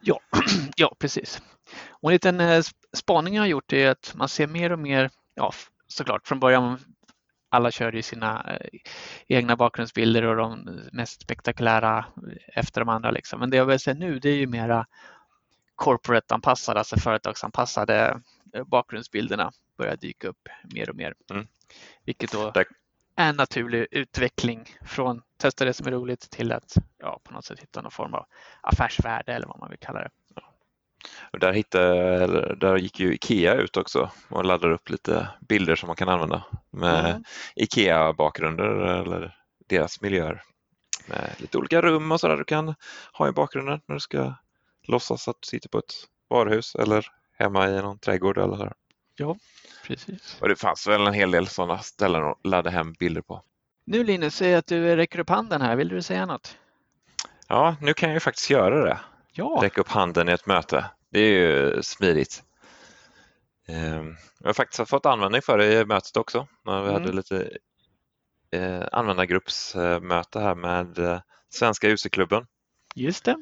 Ja, 0.00 0.20
ja 0.76 0.96
precis. 0.98 1.42
Och 1.90 2.10
en 2.10 2.12
liten 2.12 2.40
eh, 2.40 2.62
spaning 2.96 3.34
jag 3.34 3.42
har 3.42 3.48
gjort 3.48 3.72
är 3.72 3.90
att 3.90 4.12
man 4.14 4.28
ser 4.28 4.46
mer 4.46 4.72
och 4.72 4.78
mer, 4.78 5.10
ja 5.34 5.52
såklart 5.88 6.28
från 6.28 6.40
början 6.40 6.78
alla 7.48 7.70
kör 7.70 7.92
ju 7.92 8.02
sina 8.02 8.58
eh, 8.60 8.80
egna 9.26 9.56
bakgrundsbilder 9.56 10.24
och 10.24 10.36
de 10.36 10.80
mest 10.92 11.22
spektakulära 11.22 12.04
efter 12.54 12.80
de 12.80 12.88
andra. 12.88 13.10
Liksom. 13.10 13.40
Men 13.40 13.50
det 13.50 13.56
jag 13.56 13.66
vill 13.66 13.80
säga 13.80 13.94
nu 13.94 14.18
det 14.18 14.28
är 14.28 14.36
ju 14.36 14.46
mera 14.46 14.86
corporate-anpassade, 15.74 16.78
alltså 16.78 16.96
företagsanpassade 16.96 18.20
eh, 18.54 18.64
bakgrundsbilderna 18.64 19.52
börjar 19.78 19.96
dyka 19.96 20.28
upp 20.28 20.48
mer 20.74 20.90
och 20.90 20.96
mer. 20.96 21.14
Mm. 21.30 21.46
Vilket 22.04 22.32
då 22.32 22.52
är 22.54 22.66
en 23.18 23.36
naturlig 23.36 23.86
utveckling 23.90 24.68
från 24.86 25.22
testa 25.36 25.64
det 25.64 25.72
som 25.72 25.86
är 25.86 25.90
roligt 25.90 26.30
till 26.30 26.52
att 26.52 26.74
ja, 26.98 27.20
på 27.24 27.32
något 27.32 27.44
sätt 27.44 27.60
hitta 27.60 27.82
någon 27.82 27.90
form 27.90 28.14
av 28.14 28.26
affärsvärde 28.60 29.32
eller 29.32 29.46
vad 29.46 29.58
man 29.58 29.70
vill 29.70 29.78
kalla 29.78 30.00
det. 30.00 30.10
Och 31.32 31.38
där, 31.38 31.52
hittade, 31.52 32.54
där 32.54 32.76
gick 32.76 33.00
ju 33.00 33.14
Ikea 33.14 33.54
ut 33.54 33.76
också 33.76 34.10
och 34.28 34.44
laddade 34.44 34.74
upp 34.74 34.90
lite 34.90 35.28
bilder 35.48 35.76
som 35.76 35.86
man 35.86 35.96
kan 35.96 36.08
använda 36.08 36.44
med 36.70 37.10
mm. 37.10 37.22
Ikea-bakgrunder 37.56 39.00
eller 39.00 39.36
deras 39.68 40.00
miljöer. 40.00 40.42
Med 41.06 41.34
lite 41.38 41.58
olika 41.58 41.82
rum 41.82 42.12
och 42.12 42.20
sådär 42.20 42.36
du 42.36 42.44
kan 42.44 42.74
ha 43.12 43.28
i 43.28 43.32
bakgrunden 43.32 43.80
när 43.86 43.94
du 43.94 44.00
ska 44.00 44.34
låtsas 44.82 45.28
att 45.28 45.36
du 45.40 45.46
sitter 45.46 45.68
på 45.68 45.78
ett 45.78 45.94
varuhus 46.28 46.74
eller 46.74 47.06
hemma 47.38 47.68
i 47.68 47.82
någon 47.82 47.98
trädgård 47.98 48.38
eller 48.38 48.56
så. 48.56 48.72
Ja, 49.16 49.36
precis. 49.88 50.38
Och 50.40 50.48
det 50.48 50.56
fanns 50.56 50.86
väl 50.86 51.06
en 51.06 51.14
hel 51.14 51.30
del 51.30 51.46
sådana 51.46 51.78
ställen 51.78 52.24
att 52.24 52.38
ladda 52.44 52.70
hem 52.70 52.92
bilder 52.92 53.22
på. 53.22 53.42
Nu 53.84 54.04
Linus, 54.04 54.34
säg 54.34 54.54
att 54.54 54.66
du 54.66 54.96
räcker 54.96 55.18
upp 55.18 55.30
handen 55.30 55.60
här. 55.60 55.76
Vill 55.76 55.88
du 55.88 56.02
säga 56.02 56.26
något? 56.26 56.58
Ja, 57.48 57.76
nu 57.80 57.94
kan 57.94 58.08
jag 58.08 58.14
ju 58.14 58.20
faktiskt 58.20 58.50
göra 58.50 58.84
det. 58.84 58.98
Ja. 59.32 59.58
Räcka 59.62 59.80
upp 59.80 59.88
handen 59.88 60.28
i 60.28 60.32
ett 60.32 60.46
möte. 60.46 60.84
Det 61.10 61.20
är 61.20 61.30
ju 61.30 61.82
smidigt. 61.82 62.42
Ehm, 63.68 64.16
jag 64.40 64.48
har 64.48 64.54
faktiskt 64.54 64.90
fått 64.90 65.06
användning 65.06 65.42
för 65.42 65.58
det 65.58 65.80
i 65.80 65.84
mötet 65.84 66.16
också. 66.16 66.46
Vi 66.64 66.70
hade 66.70 66.96
mm. 66.96 67.16
lite 67.16 67.50
eh, 68.50 68.82
användargruppsmöte 68.92 70.40
här 70.40 70.54
med 70.54 70.98
eh, 70.98 71.20
Svenska 71.48 71.88
UC-klubben. 71.88 72.46
Just 72.94 73.24
det. 73.24 73.36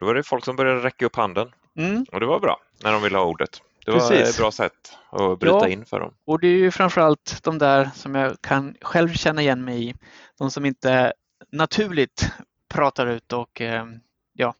Då 0.00 0.06
var 0.06 0.14
det 0.14 0.22
folk 0.22 0.44
som 0.44 0.56
började 0.56 0.80
räcka 0.80 1.06
upp 1.06 1.16
handen 1.16 1.52
mm. 1.76 2.06
och 2.12 2.20
det 2.20 2.26
var 2.26 2.40
bra 2.40 2.60
när 2.84 2.92
de 2.92 3.02
ville 3.02 3.18
ha 3.18 3.24
ordet. 3.24 3.62
Det 3.84 3.92
var 3.92 4.12
ett 4.12 4.38
bra 4.38 4.50
sätt 4.50 4.98
att 5.10 5.38
bryta 5.38 5.58
ja, 5.58 5.68
in 5.68 5.84
för 5.84 6.00
dem. 6.00 6.14
Och 6.24 6.40
det 6.40 6.46
är 6.46 6.58
ju 6.58 6.70
framförallt 6.70 7.38
de 7.42 7.58
där 7.58 7.90
som 7.94 8.14
jag 8.14 8.40
kan 8.40 8.76
själv 8.80 9.08
känna 9.08 9.42
igen 9.42 9.64
mig 9.64 9.88
i. 9.88 9.94
De 10.38 10.50
som 10.50 10.66
inte 10.66 11.12
naturligt 11.52 12.32
pratar 12.68 13.06
ut 13.06 13.32
och 13.32 13.60
eh, 13.60 13.86
ja, 14.32 14.54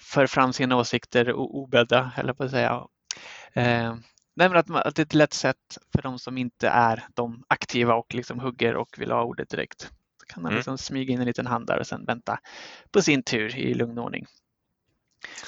för 0.00 0.26
fram 0.26 0.52
sina 0.52 0.76
åsikter 0.76 1.32
obädda, 1.32 2.12
eller 2.16 2.32
på 2.32 2.44
att 2.44 2.50
säga. 2.50 2.86
Eh, 3.52 3.94
nej, 4.36 4.46
att, 4.46 4.70
att 4.70 4.96
det 4.96 5.02
är 5.02 5.06
ett 5.06 5.14
lätt 5.14 5.34
sätt 5.34 5.78
för 5.92 6.02
de 6.02 6.18
som 6.18 6.38
inte 6.38 6.68
är 6.68 7.06
de 7.14 7.44
aktiva 7.48 7.94
och 7.94 8.14
liksom 8.14 8.40
hugger 8.40 8.76
och 8.76 8.98
vill 8.98 9.10
ha 9.10 9.24
ordet 9.24 9.48
direkt. 9.48 9.82
Så 10.20 10.26
kan 10.26 10.42
man 10.42 10.50
mm. 10.50 10.56
liksom 10.56 10.78
smyga 10.78 11.12
in 11.12 11.20
en 11.20 11.26
liten 11.26 11.46
hand 11.46 11.66
där 11.66 11.78
och 11.78 11.86
sen 11.86 12.04
vänta 12.04 12.38
på 12.90 13.02
sin 13.02 13.22
tur 13.22 13.56
i 13.56 13.74
lugn 13.74 13.98
ordning. 13.98 14.26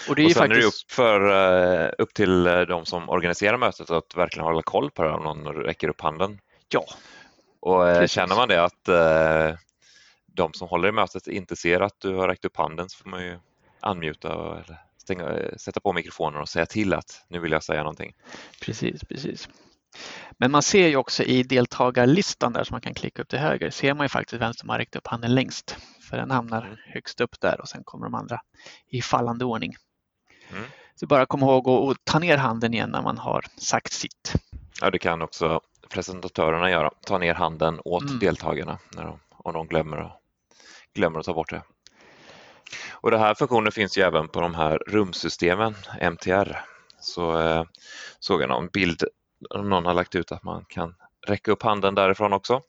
Och, 0.08 0.14
det 0.14 0.22
är 0.22 0.26
och 0.26 0.32
sen 0.32 0.40
faktiskt... 0.40 0.56
är 0.56 0.60
det 0.60 0.66
upp, 0.66 0.90
för, 0.90 1.84
eh, 1.84 1.90
upp 1.98 2.14
till 2.14 2.46
eh, 2.46 2.60
de 2.60 2.86
som 2.86 3.08
organiserar 3.08 3.58
mötet 3.58 3.90
att 3.90 4.16
verkligen 4.16 4.46
hålla 4.46 4.62
koll 4.62 4.90
på 4.90 5.02
det 5.02 5.10
om 5.10 5.22
någon 5.22 5.46
räcker 5.54 5.88
upp 5.88 6.00
handen. 6.00 6.40
Ja. 6.68 6.84
Och 7.60 7.84
Precis. 7.84 8.10
känner 8.10 8.36
man 8.36 8.48
det 8.48 8.64
att 8.64 8.84
de 10.26 10.52
som 10.52 10.68
håller 10.68 10.88
i 10.88 10.92
mötet 10.92 11.26
inte 11.26 11.56
ser 11.56 11.80
att 11.80 12.00
du 12.00 12.14
har 12.14 12.28
räckt 12.28 12.44
upp 12.44 12.56
handen 12.56 12.88
så 12.88 12.98
får 12.98 13.10
man 13.10 13.22
ju 13.22 13.38
unmuta 13.82 14.28
eller 14.28 14.78
stänga, 14.98 15.58
sätta 15.58 15.80
på 15.80 15.92
mikrofonen 15.92 16.40
och 16.40 16.48
säga 16.48 16.66
till 16.66 16.94
att 16.94 17.24
nu 17.28 17.38
vill 17.38 17.52
jag 17.52 17.62
säga 17.62 17.82
någonting. 17.82 18.14
Precis, 18.60 19.00
precis. 19.04 19.48
Men 20.38 20.50
man 20.50 20.62
ser 20.62 20.88
ju 20.88 20.96
också 20.96 21.22
i 21.22 21.42
deltagarlistan 21.42 22.52
där 22.52 22.64
som 22.64 22.74
man 22.74 22.80
kan 22.80 22.94
klicka 22.94 23.22
upp 23.22 23.28
till 23.28 23.38
höger, 23.38 23.70
ser 23.70 23.94
man 23.94 24.04
ju 24.04 24.08
faktiskt 24.08 24.42
vem 24.42 24.54
som 24.54 24.68
har 24.68 24.78
räckt 24.78 24.96
upp 24.96 25.06
handen 25.06 25.34
längst. 25.34 25.76
För 26.10 26.16
den 26.16 26.30
hamnar 26.30 26.62
mm. 26.62 26.76
högst 26.86 27.20
upp 27.20 27.40
där 27.40 27.60
och 27.60 27.68
sen 27.68 27.84
kommer 27.84 28.06
de 28.06 28.14
andra 28.14 28.40
i 28.86 29.02
fallande 29.02 29.44
ordning. 29.44 29.74
Mm. 30.50 30.64
Så 30.94 31.06
bara 31.06 31.26
kom 31.26 31.42
ihåg 31.42 31.68
att 31.68 32.04
ta 32.04 32.18
ner 32.18 32.36
handen 32.36 32.74
igen 32.74 32.90
när 32.90 33.02
man 33.02 33.18
har 33.18 33.44
sagt 33.56 33.92
sitt. 33.92 34.32
Ja, 34.80 34.90
det 34.90 34.98
kan 34.98 35.22
också 35.22 35.60
presentatörerna 35.88 36.70
göra, 36.70 36.90
ta 37.06 37.18
ner 37.18 37.34
handen 37.34 37.80
åt 37.84 38.02
mm. 38.02 38.18
deltagarna 38.18 38.78
när 38.96 39.04
de, 39.04 39.20
om 39.30 39.52
de 39.52 39.66
glömmer, 39.66 40.12
glömmer 40.94 41.20
att 41.20 41.26
ta 41.26 41.34
bort 41.34 41.50
det. 41.50 41.62
Och 42.90 43.10
Den 43.10 43.20
här 43.20 43.34
funktionen 43.34 43.72
finns 43.72 43.98
ju 43.98 44.02
även 44.02 44.28
på 44.28 44.40
de 44.40 44.54
här 44.54 44.78
rumsystemen, 44.86 45.74
MTR. 46.00 46.64
Så 47.00 47.38
eh, 47.38 47.64
såg 48.18 48.42
jag 48.42 48.48
någon 48.48 48.68
bild, 48.68 49.04
någon 49.54 49.86
har 49.86 49.94
lagt 49.94 50.14
ut 50.14 50.32
att 50.32 50.42
man 50.42 50.64
kan 50.68 50.94
räcka 51.26 51.52
upp 51.52 51.62
handen 51.62 51.94
därifrån 51.94 52.32
också. 52.32 52.62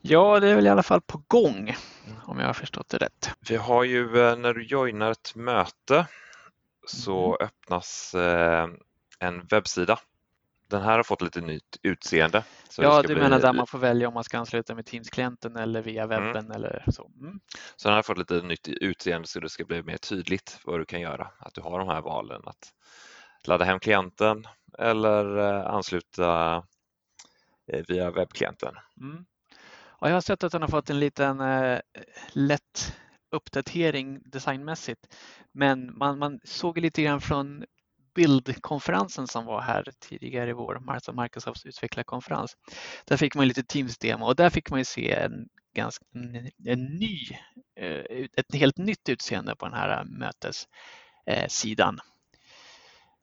Ja, 0.00 0.40
det 0.40 0.48
är 0.48 0.54
väl 0.54 0.66
i 0.66 0.70
alla 0.70 0.82
fall 0.82 1.00
på 1.00 1.22
gång 1.28 1.76
om 2.24 2.38
jag 2.38 2.46
har 2.46 2.52
förstått 2.52 2.88
det 2.88 2.98
rätt. 2.98 3.30
Vi 3.48 3.56
har 3.56 3.84
ju 3.84 4.28
eh, 4.28 4.36
när 4.36 4.54
du 4.54 4.64
joinar 4.64 5.10
ett 5.10 5.34
möte 5.34 6.06
så 6.86 7.36
mm. 7.36 7.46
öppnas 7.46 8.14
eh, 8.14 8.68
en 9.18 9.46
webbsida. 9.46 9.98
Den 10.68 10.82
här 10.82 10.96
har 10.96 11.02
fått 11.02 11.22
lite 11.22 11.40
nytt 11.40 11.78
utseende. 11.82 12.44
ja, 12.78 13.02
du 13.02 13.14
bli... 13.14 13.22
menar 13.22 13.40
där 13.40 13.52
man 13.52 13.66
får 13.66 13.78
välja 13.78 14.08
om 14.08 14.14
man 14.14 14.24
ska 14.24 14.38
ansluta 14.38 14.74
med 14.74 14.86
Teams-klienten 14.86 15.56
eller 15.56 15.82
via 15.82 16.02
mm. 16.02 16.24
webben 16.24 16.44
mm. 16.44 16.56
eller 16.56 16.84
så. 16.92 17.10
Mm. 17.20 17.40
Så 17.76 17.88
den 17.88 17.92
här 17.92 17.96
har 17.96 18.02
fått 18.02 18.18
lite 18.18 18.42
nytt 18.42 18.68
utseende 18.68 19.28
så 19.28 19.40
det 19.40 19.48
ska 19.48 19.64
bli 19.64 19.82
mer 19.82 19.96
tydligt 19.96 20.60
vad 20.64 20.80
du 20.80 20.84
kan 20.84 21.00
göra. 21.00 21.30
Att 21.38 21.54
du 21.54 21.60
har 21.60 21.78
de 21.78 21.88
här 21.88 22.02
valen 22.02 22.42
att 22.44 22.72
ladda 23.48 23.64
hem 23.64 23.80
klienten 23.80 24.46
eller 24.78 25.36
eh, 25.38 25.66
ansluta 25.66 26.56
eh, 27.72 27.84
via 27.88 28.10
webbklienten. 28.10 28.74
Mm. 29.00 29.26
Ja, 30.00 30.08
jag 30.08 30.14
har 30.14 30.20
sett 30.20 30.44
att 30.44 30.52
den 30.52 30.62
har 30.62 30.68
fått 30.68 30.90
en 30.90 31.00
liten 31.00 31.40
eh, 31.40 31.80
lätt 32.32 32.96
uppdatering 33.30 34.20
designmässigt. 34.24 35.14
Men 35.52 35.98
man, 35.98 36.18
man 36.18 36.40
såg 36.44 36.78
lite 36.78 37.02
grann 37.02 37.20
från 37.20 37.64
bildkonferensen 38.14 39.26
som 39.26 39.44
var 39.44 39.60
här 39.60 39.84
tidigare 40.00 40.50
i 40.50 40.52
vår, 40.52 40.82
alltså 40.88 41.12
Microsofts 41.12 41.66
utvecklarkonferens. 41.66 42.56
Där 43.04 43.16
fick 43.16 43.34
man 43.34 43.48
lite 43.48 43.62
Teams-demo 43.62 44.24
och 44.24 44.36
där 44.36 44.50
fick 44.50 44.70
man 44.70 44.80
ju 44.80 44.84
se 44.84 45.12
en, 45.12 45.48
ganska, 45.74 46.04
en 46.64 46.84
ny, 46.84 47.18
eh, 47.80 48.26
ett 48.36 48.54
helt 48.54 48.78
nytt 48.78 49.08
utseende 49.08 49.56
på 49.56 49.66
den 49.66 49.74
här 49.74 50.04
mötessidan. 50.04 52.00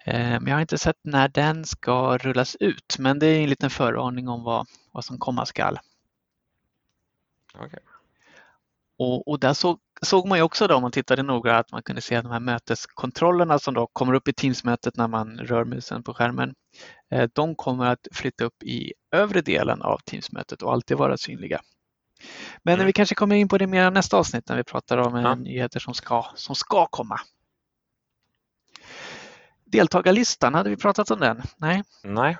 Eh, 0.06 0.40
men 0.40 0.48
jag 0.48 0.56
har 0.56 0.62
inte 0.62 0.78
sett 0.78 1.00
när 1.04 1.28
den 1.28 1.66
ska 1.66 2.18
rullas 2.18 2.56
ut, 2.56 2.96
men 3.00 3.20
det 3.20 3.28
är 3.28 3.44
en 3.44 3.50
liten 3.50 3.70
föraning 3.70 4.28
om 4.28 4.44
vad, 4.44 4.68
vad 4.92 5.06
som 5.06 5.18
komma 5.18 5.46
skall. 5.46 5.80
Okay. 7.54 7.80
Och, 8.98 9.28
och 9.28 9.40
där 9.40 9.54
såg, 9.54 9.80
såg 10.02 10.28
man 10.28 10.38
ju 10.38 10.44
också 10.44 10.68
då 10.68 10.76
om 10.76 10.82
man 10.82 10.92
tittade 10.92 11.24
noga 11.24 11.58
att 11.58 11.72
man 11.72 11.84
kunde 11.84 12.02
se 12.02 12.22
de 12.22 12.32
här 12.32 12.40
möteskontrollerna 12.40 13.60
som 13.60 13.74
då 13.74 13.88
kommer 13.88 14.14
upp 14.14 14.28
i 14.28 14.34
Teams-mötet 14.34 14.98
när 14.98 15.08
man 15.08 15.38
rör 15.40 15.66
musen 15.66 16.04
på 16.04 16.14
skärmen. 16.14 16.56
Eh, 17.12 17.30
de 17.34 17.56
kommer 17.56 17.86
att 17.86 18.08
flytta 18.12 18.44
upp 18.44 18.64
i 18.64 18.94
övre 19.12 19.42
delen 19.42 19.82
av 19.82 19.98
Teams-mötet 20.06 20.62
och 20.62 20.74
alltid 20.74 20.98
vara 20.98 21.18
synliga. 21.18 21.62
Men 22.64 22.74
mm. 22.74 22.86
vi 22.86 22.94
kanske 22.94 23.16
kommer 23.16 23.36
in 23.36 23.48
på 23.48 23.58
det 23.58 23.68
mer 23.68 23.92
nästa 23.92 24.18
avsnitt 24.18 24.50
när 24.50 24.58
vi 24.58 24.64
pratar 24.64 24.98
om 24.98 25.16
ja. 25.16 25.36
nyheter 25.36 25.80
som 25.80 25.94
ska, 25.94 26.26
som 26.36 26.56
ska 26.56 26.86
komma. 26.86 27.20
Deltagarlistan, 29.74 30.54
hade 30.54 30.70
vi 30.70 30.78
pratat 30.78 31.12
om 31.12 31.20
den? 31.20 31.42
Nej. 31.58 31.84
Nej. 32.04 32.38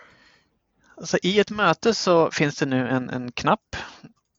Alltså, 0.98 1.18
I 1.24 1.40
ett 1.40 1.52
möte 1.52 1.94
så 1.94 2.32
finns 2.32 2.56
det 2.56 2.66
nu 2.66 2.90
en, 2.90 3.10
en 3.10 3.32
knapp 3.32 3.76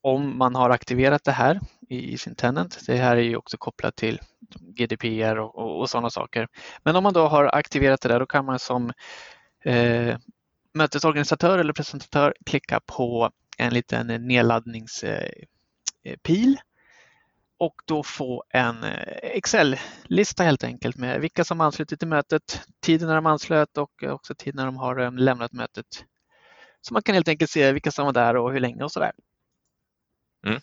om 0.03 0.39
man 0.39 0.55
har 0.55 0.71
aktiverat 0.71 1.25
det 1.25 1.33
här 1.33 1.61
i, 1.89 2.19
sin 2.19 2.35
tenant. 2.35 2.87
Det 2.87 2.97
här 2.97 3.17
är 3.17 3.21
ju 3.21 3.37
också 3.37 3.57
kopplat 3.57 3.97
till 3.97 4.21
GDPR 4.61 5.39
och, 5.39 5.59
och, 5.59 5.81
och 5.81 5.91
sådana 5.91 6.11
saker. 6.11 6.49
Men 6.83 6.97
om 6.97 7.03
man 7.03 7.13
då 7.13 7.29
har 7.29 7.45
aktiverat 7.45 8.01
det 8.01 8.09
där 8.09 8.21
då 8.21 8.27
kan 8.27 8.45
man 8.45 8.59
som 8.59 8.93
eh, 9.65 10.17
mötesorganisatör 10.75 11.59
eller 11.59 11.73
presentatör 11.73 12.35
klicka 12.47 12.81
på 12.87 13.31
en 13.59 13.75
liten 13.75 14.07
nedladdningspil 14.07 16.59
och 17.65 17.83
då 17.85 18.03
få 18.03 18.45
en 18.49 18.85
eh, 18.85 19.19
Excel-lista 19.23 20.43
helt 20.43 20.65
enkelt 20.65 20.97
med 20.97 21.21
vilka 21.21 21.45
som 21.45 21.61
anslutit 21.61 21.99
till 21.99 22.09
mötet, 22.09 22.61
tiden 22.81 23.09
när 23.09 23.15
de 23.15 23.27
anslöt 23.27 23.79
och 23.79 24.03
också 24.03 24.35
tiden 24.35 24.57
när 24.57 24.67
de 24.67 24.77
har 24.77 25.01
eh, 25.01 25.13
lämnat 25.13 25.53
mötet. 25.53 25.87
Så 26.81 26.95
man 26.95 27.03
kan 27.03 27.15
helt 27.15 27.29
enkelt 27.29 27.51
se 27.51 27.73
vilka 27.73 27.91
som 27.91 28.07
var 28.07 28.13
där 28.13 28.37
och 28.37 28.53
hur 28.53 28.61
länge 28.61 28.85
och 28.85 28.93
sådär. 28.93 29.13
Mm. 30.47 30.61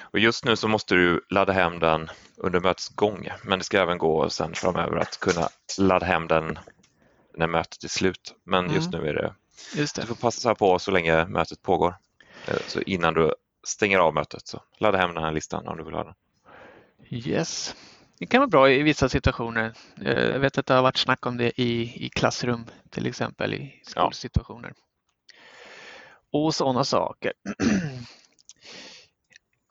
Och 0.00 0.18
just 0.18 0.44
nu 0.44 0.56
så 0.56 0.68
måste 0.68 0.94
du 0.94 1.26
ladda 1.30 1.52
hem 1.52 1.78
den 1.78 2.10
under 2.36 2.60
mötets 2.60 2.88
gång, 2.88 3.28
men 3.44 3.58
det 3.58 3.64
ska 3.64 3.80
även 3.82 3.98
gå 3.98 4.30
sen 4.30 4.54
framöver 4.54 4.96
att 4.96 5.20
kunna 5.20 5.48
ladda 5.78 6.06
hem 6.06 6.28
den 6.28 6.58
när 7.36 7.46
mötet 7.46 7.84
är 7.84 7.88
slut. 7.88 8.34
Men 8.44 8.74
just 8.74 8.94
mm. 8.94 9.00
nu 9.00 9.10
är 9.10 9.14
det, 9.14 9.34
just 9.74 9.96
det. 9.96 10.02
du 10.02 10.06
får 10.06 10.14
passa 10.14 10.54
på 10.54 10.78
så 10.78 10.90
länge 10.90 11.24
mötet 11.24 11.62
pågår. 11.62 11.94
Eh, 12.46 12.58
så 12.66 12.80
innan 12.80 13.14
du 13.14 13.34
stänger 13.66 13.98
av 13.98 14.14
mötet 14.14 14.46
så 14.46 14.62
ladda 14.78 14.98
hem 14.98 15.14
den 15.14 15.24
här 15.24 15.32
listan 15.32 15.68
om 15.68 15.76
du 15.76 15.84
vill 15.84 15.94
ha 15.94 16.04
den. 16.04 16.14
Yes, 17.08 17.76
det 18.18 18.26
kan 18.26 18.40
vara 18.40 18.48
bra 18.48 18.70
i 18.70 18.82
vissa 18.82 19.08
situationer. 19.08 19.72
Eh, 20.04 20.24
jag 20.24 20.38
vet 20.38 20.58
att 20.58 20.66
det 20.66 20.74
har 20.74 20.82
varit 20.82 20.96
snack 20.96 21.26
om 21.26 21.36
det 21.36 21.60
i, 21.60 22.04
i 22.06 22.08
klassrum 22.08 22.66
till 22.90 23.06
exempel 23.06 23.54
i 23.54 23.82
skolsituationer. 23.86 24.72
Ja. 24.76 26.38
Och 26.38 26.54
sådana 26.54 26.84
saker. 26.84 27.32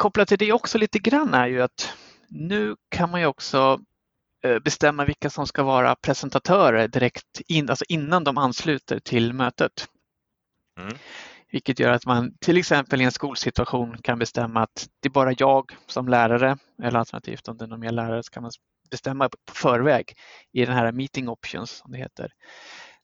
kopplat 0.02 0.28
till 0.28 0.38
det 0.38 0.52
också 0.52 0.78
lite 0.78 1.00
grann 1.00 1.34
är 1.34 1.48
ju 1.48 1.62
att 1.62 1.94
nu 2.28 2.76
kan 2.90 3.12
man 3.12 3.20
ju 3.20 3.26
också 3.26 3.80
eh, 4.44 4.60
bestämma 4.60 5.06
vilka 5.06 5.30
som 5.30 5.48
ska 5.48 5.64
vara 5.64 5.96
presentatörer 5.96 6.88
direkt 6.88 7.42
in, 7.48 7.70
alltså 7.70 7.86
innan 7.88 8.24
de 8.24 8.38
ansluter 8.38 9.00
till 9.00 9.34
mötet. 9.34 9.88
Mm. 10.80 10.98
Vilket 11.52 11.80
gör 11.80 11.92
att 11.92 12.06
man 12.06 12.38
till 12.40 12.58
exempel 12.58 13.02
i 13.02 13.04
en 13.04 13.12
skolsituation 13.12 13.98
kan 13.98 14.20
bestämma 14.20 14.64
att 14.64 14.88
det 15.00 15.08
är 15.08 15.12
bara 15.12 15.34
jag 15.38 15.72
som 15.88 16.08
lärare 16.08 16.58
eller 16.84 17.00
alternativt 17.00 17.48
om 17.48 17.58
det 17.58 17.66
är 17.66 17.68
någon 17.68 17.80
mer 17.80 17.92
lärare 17.92 18.24
så 18.24 18.32
kan 18.32 18.44
man 18.44 18.52
bestämma 18.92 19.30
på 19.30 19.54
förväg 19.54 20.14
i 20.52 20.66
den 20.66 20.76
här 20.76 20.92
meeting 20.92 21.30
options 21.30 21.72
som 21.72 21.92
det 21.92 21.98
heter. 21.98 22.32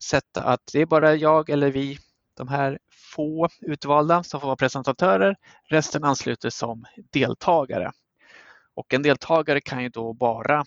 Sätta 0.04 0.44
att 0.44 0.62
det 0.74 0.82
är 0.82 0.86
bara 0.86 1.16
jag 1.16 1.50
eller 1.50 1.72
vi 1.72 1.98
de 2.38 2.48
här 2.48 2.80
få 3.14 3.50
utvalda 3.62 4.24
som 4.24 4.40
får 4.40 4.48
vara 4.48 4.56
presentatörer, 4.56 5.36
resten 5.70 6.04
ansluter 6.04 6.50
som 6.50 6.86
deltagare. 7.12 7.92
Och 8.76 8.94
en 8.94 9.02
deltagare 9.02 9.62
kan 9.62 9.84
ju 9.84 9.90
då 9.90 10.14
bara 10.14 10.66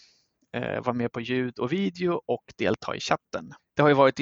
eh, 0.52 0.80
vara 0.80 0.92
med 0.92 1.12
på 1.12 1.20
ljud 1.20 1.58
och 1.58 1.72
video 1.72 2.22
och 2.26 2.44
delta 2.56 2.96
i 2.96 3.00
chatten. 3.00 3.52
Det 3.80 3.84
har 3.84 3.88
ju 3.88 3.94
varit 3.94 4.20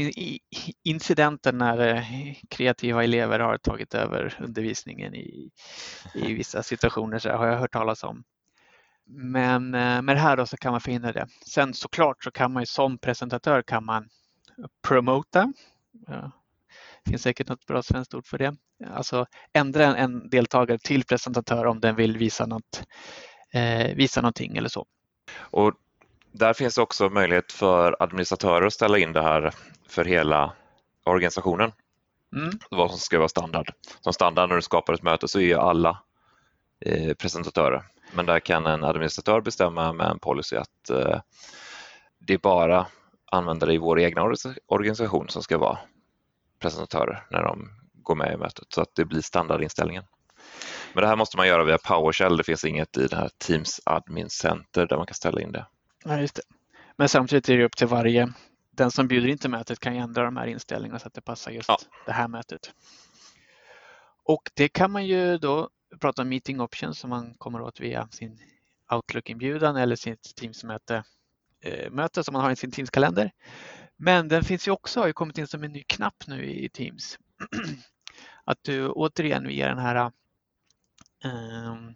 incidenter 0.82 1.52
när 1.52 1.96
eh, 1.96 2.34
kreativa 2.48 3.04
elever 3.04 3.38
har 3.40 3.58
tagit 3.58 3.94
över 3.94 4.38
undervisningen 4.40 5.14
i, 5.14 5.50
i 6.14 6.34
vissa 6.34 6.62
situationer, 6.62 7.18
så 7.18 7.30
har 7.30 7.46
jag 7.46 7.58
hört 7.58 7.72
talas 7.72 8.04
om. 8.04 8.24
Men 9.06 9.74
eh, 9.74 10.02
med 10.02 10.16
det 10.16 10.20
här 10.20 10.36
då 10.36 10.46
så 10.46 10.56
kan 10.56 10.72
man 10.72 10.80
förhindra 10.80 11.12
det. 11.12 11.26
Sen 11.46 11.74
såklart 11.74 12.24
så 12.24 12.30
kan 12.30 12.52
man 12.52 12.62
ju 12.62 12.66
som 12.66 12.98
presentatör 12.98 13.62
kan 13.62 13.84
man 13.84 14.08
promota, 14.82 15.52
det 17.04 17.10
finns 17.10 17.22
säkert 17.22 17.48
något 17.48 17.66
bra 17.66 17.82
svenskt 17.82 18.14
ord 18.14 18.26
för 18.26 18.38
det. 18.38 18.56
Alltså 18.86 19.26
ändra 19.52 19.96
en 19.96 20.28
deltagare 20.30 20.78
till 20.78 21.04
presentatör 21.04 21.64
om 21.64 21.80
den 21.80 21.96
vill 21.96 22.18
visa, 22.18 22.46
något, 22.46 22.82
eh, 23.52 23.94
visa 23.94 24.20
någonting 24.20 24.56
eller 24.56 24.68
så. 24.68 24.86
Och 25.38 25.72
där 26.32 26.52
finns 26.52 26.78
också 26.78 27.08
möjlighet 27.08 27.52
för 27.52 27.96
administratörer 28.00 28.66
att 28.66 28.72
ställa 28.72 28.98
in 28.98 29.12
det 29.12 29.22
här 29.22 29.54
för 29.88 30.04
hela 30.04 30.52
organisationen. 31.04 31.72
Mm. 32.36 32.50
Vad 32.70 32.90
som 32.90 32.98
ska 32.98 33.18
vara 33.18 33.28
standard. 33.28 33.72
Som 34.00 34.12
standard 34.12 34.48
när 34.48 34.56
du 34.56 34.62
skapar 34.62 34.92
ett 34.92 35.02
möte 35.02 35.28
så 35.28 35.40
är 35.40 35.56
alla 35.56 36.02
eh, 36.80 37.14
presentatörer. 37.14 37.82
Men 38.12 38.26
där 38.26 38.40
kan 38.40 38.66
en 38.66 38.84
administratör 38.84 39.40
bestämma 39.40 39.92
med 39.92 40.06
en 40.06 40.18
policy 40.18 40.56
att 40.56 40.90
eh, 40.90 41.20
det 42.18 42.34
är 42.34 42.38
bara 42.38 42.86
användare 43.32 43.74
i 43.74 43.78
vår 43.78 44.00
egna 44.00 44.34
organisation 44.66 45.28
som 45.28 45.42
ska 45.42 45.58
vara 45.58 45.78
presentatörer 46.58 47.26
när 47.30 47.42
de 47.42 47.70
går 47.94 48.14
med 48.14 48.34
i 48.34 48.36
mötet 48.36 48.66
så 48.68 48.80
att 48.80 48.94
det 48.94 49.04
blir 49.04 49.20
standardinställningen. 49.20 50.04
Men 50.92 51.02
det 51.02 51.08
här 51.08 51.16
måste 51.16 51.36
man 51.36 51.48
göra 51.48 51.64
via 51.64 51.78
PowerShell. 51.78 52.36
Det 52.36 52.44
finns 52.44 52.64
inget 52.64 52.96
i 52.96 53.06
det 53.06 53.16
här 53.16 53.30
Teams 53.38 53.80
Admin 53.84 54.30
Center 54.30 54.86
där 54.86 54.96
man 54.96 55.06
kan 55.06 55.14
ställa 55.14 55.40
in 55.40 55.52
det. 55.52 55.66
Ja, 56.04 56.20
just 56.20 56.34
det. 56.34 56.42
Men 56.96 57.08
samtidigt 57.08 57.48
är 57.48 57.58
det 57.58 57.64
upp 57.64 57.76
till 57.76 57.86
varje, 57.86 58.32
den 58.70 58.90
som 58.90 59.08
bjuder 59.08 59.28
in 59.28 59.38
till 59.38 59.50
mötet 59.50 59.80
kan 59.80 59.94
ändra 59.94 60.24
de 60.24 60.36
här 60.36 60.46
inställningarna 60.46 60.98
så 60.98 61.06
att 61.06 61.14
det 61.14 61.20
passar 61.20 61.50
just 61.50 61.68
ja. 61.68 61.78
det 62.06 62.12
här 62.12 62.28
mötet. 62.28 62.72
Och 64.24 64.50
det 64.54 64.68
kan 64.68 64.90
man 64.90 65.06
ju 65.06 65.38
då 65.38 65.70
prata 66.00 66.22
om 66.22 66.28
meeting 66.28 66.60
options 66.60 66.98
som 66.98 67.10
man 67.10 67.34
kommer 67.34 67.60
åt 67.60 67.80
via 67.80 68.08
sin 68.10 68.38
Outlook-inbjudan 68.92 69.76
eller 69.76 69.96
sitt 69.96 70.34
Teams-möte 70.36 71.04
möte 71.90 72.24
som 72.24 72.32
man 72.32 72.42
har 72.42 72.50
i 72.50 72.56
sin 72.56 72.70
Teams-kalender. 72.70 73.30
Men 73.96 74.28
den 74.28 74.44
finns 74.44 74.68
ju 74.68 74.72
också, 74.72 75.00
har 75.00 75.06
ju 75.06 75.12
kommit 75.12 75.38
in 75.38 75.46
som 75.46 75.62
en 75.64 75.72
ny 75.72 75.84
knapp 75.84 76.26
nu 76.26 76.44
i 76.44 76.68
Teams. 76.68 77.18
Att 78.44 78.58
du 78.62 78.88
återigen 78.88 79.46
via 79.46 79.68
den 79.68 79.78
här 79.78 80.12
um, 81.24 81.94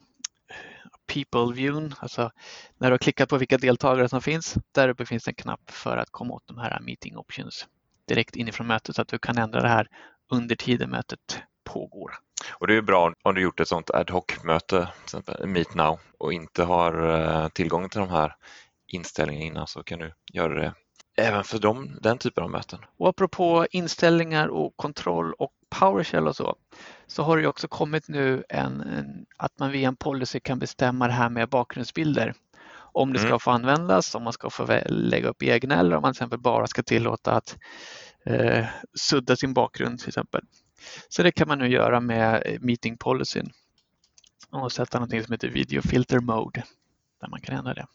People 1.07 1.55
viewn, 1.55 1.95
alltså 1.99 2.31
när 2.79 2.89
du 2.89 2.93
har 2.93 2.99
klickat 2.99 3.29
på 3.29 3.37
vilka 3.37 3.59
deltagare 3.59 4.09
som 4.09 4.23
finns, 4.23 4.55
där 4.73 4.89
uppe 4.89 5.07
finns 5.07 5.29
en 5.29 5.35
knapp 5.35 5.71
för 5.71 5.97
att 5.97 6.11
komma 6.11 6.35
åt 6.35 6.47
de 6.47 6.59
här 6.59 6.81
meeting 6.81 7.17
options 7.17 7.67
direkt 8.09 8.37
inifrån 8.37 8.67
mötet 8.67 8.97
så 8.97 9.03
att 9.03 9.09
du 9.09 9.19
kan 9.19 9.39
ändra 9.39 9.63
det 9.63 9.69
här 9.69 9.87
under 10.33 10.57
tiden 10.57 10.91
mötet 10.91 11.43
pågår. 11.65 12.13
Och 12.51 12.67
det 12.67 12.75
är 12.75 12.83
bra 12.83 13.15
om 13.23 13.35
du 13.35 13.41
gjort 13.41 13.61
ett 13.61 13.69
sådant 13.69 13.91
ad 13.91 14.13
hoc-möte, 14.13 14.89
till 14.95 15.03
exempel 15.05 15.47
Meet 15.47 15.75
Now, 15.75 15.99
och 16.19 16.33
inte 16.33 16.65
har 16.65 17.21
eh, 17.21 17.49
tillgång 17.49 17.89
till 17.89 18.01
de 18.01 18.09
här 18.09 18.35
inställningarna 18.87 19.47
innan 19.47 19.67
så 19.67 19.83
kan 19.83 19.99
du 19.99 20.13
göra 20.33 20.55
det 20.55 20.75
även 21.17 21.45
för 21.45 21.59
dem, 21.59 21.99
den 22.01 22.19
typen 22.19 22.45
av 22.45 22.51
möten. 22.51 22.79
Och 22.99 23.09
apropå 23.09 23.67
inställningar 23.71 24.49
och 24.49 24.77
kontroll 24.77 25.33
och 25.33 25.53
PowerShell 25.81 26.29
och 26.29 26.37
så, 26.37 26.57
så 27.13 27.23
har 27.23 27.39
det 27.39 27.49
också 27.49 27.69
kommit 27.69 28.09
nu 28.09 28.45
en, 28.49 28.81
en, 28.81 29.27
att 29.37 29.59
man 29.59 29.71
via 29.71 29.89
en 29.89 29.97
policy 29.97 30.41
kan 30.41 30.59
bestämma 30.59 31.07
det 31.07 31.13
här 31.13 31.31
med 31.31 31.49
bakgrundsbilder. 31.49 32.35
Om 32.75 33.13
det 33.13 33.19
ska 33.19 33.29
mm. 33.29 33.41
få 33.41 33.51
användas, 33.51 34.15
om 34.15 34.23
man 34.23 34.33
ska 34.33 34.51
få 34.51 34.81
lägga 34.87 35.29
upp 35.29 35.43
egna 35.43 35.81
eller 35.81 35.97
om 35.97 36.03
man 36.03 36.13
till 36.13 36.19
exempel 36.19 36.39
bara 36.39 36.67
ska 36.67 36.83
tillåta 36.83 37.33
att 37.33 37.57
eh, 38.25 38.67
sudda 38.95 39.37
sin 39.37 39.55
bakgrund 39.55 39.99
till 39.99 40.09
exempel. 40.09 40.41
Så 41.09 41.23
det 41.23 41.33
kan 41.33 41.49
man 41.49 41.59
nu 41.59 41.69
göra 41.69 42.01
med 42.01 42.59
meeting 42.61 42.97
policyn 42.97 43.53
och 44.51 44.73
sätta 44.73 45.01
något 45.01 45.25
som 45.25 45.33
heter 45.33 45.49
video 45.49 45.83
filter 45.83 46.21
mode 46.21 46.65
där 47.21 47.29
man 47.29 47.41
kan 47.41 47.57
ändra 47.57 47.75
det. 47.75 47.87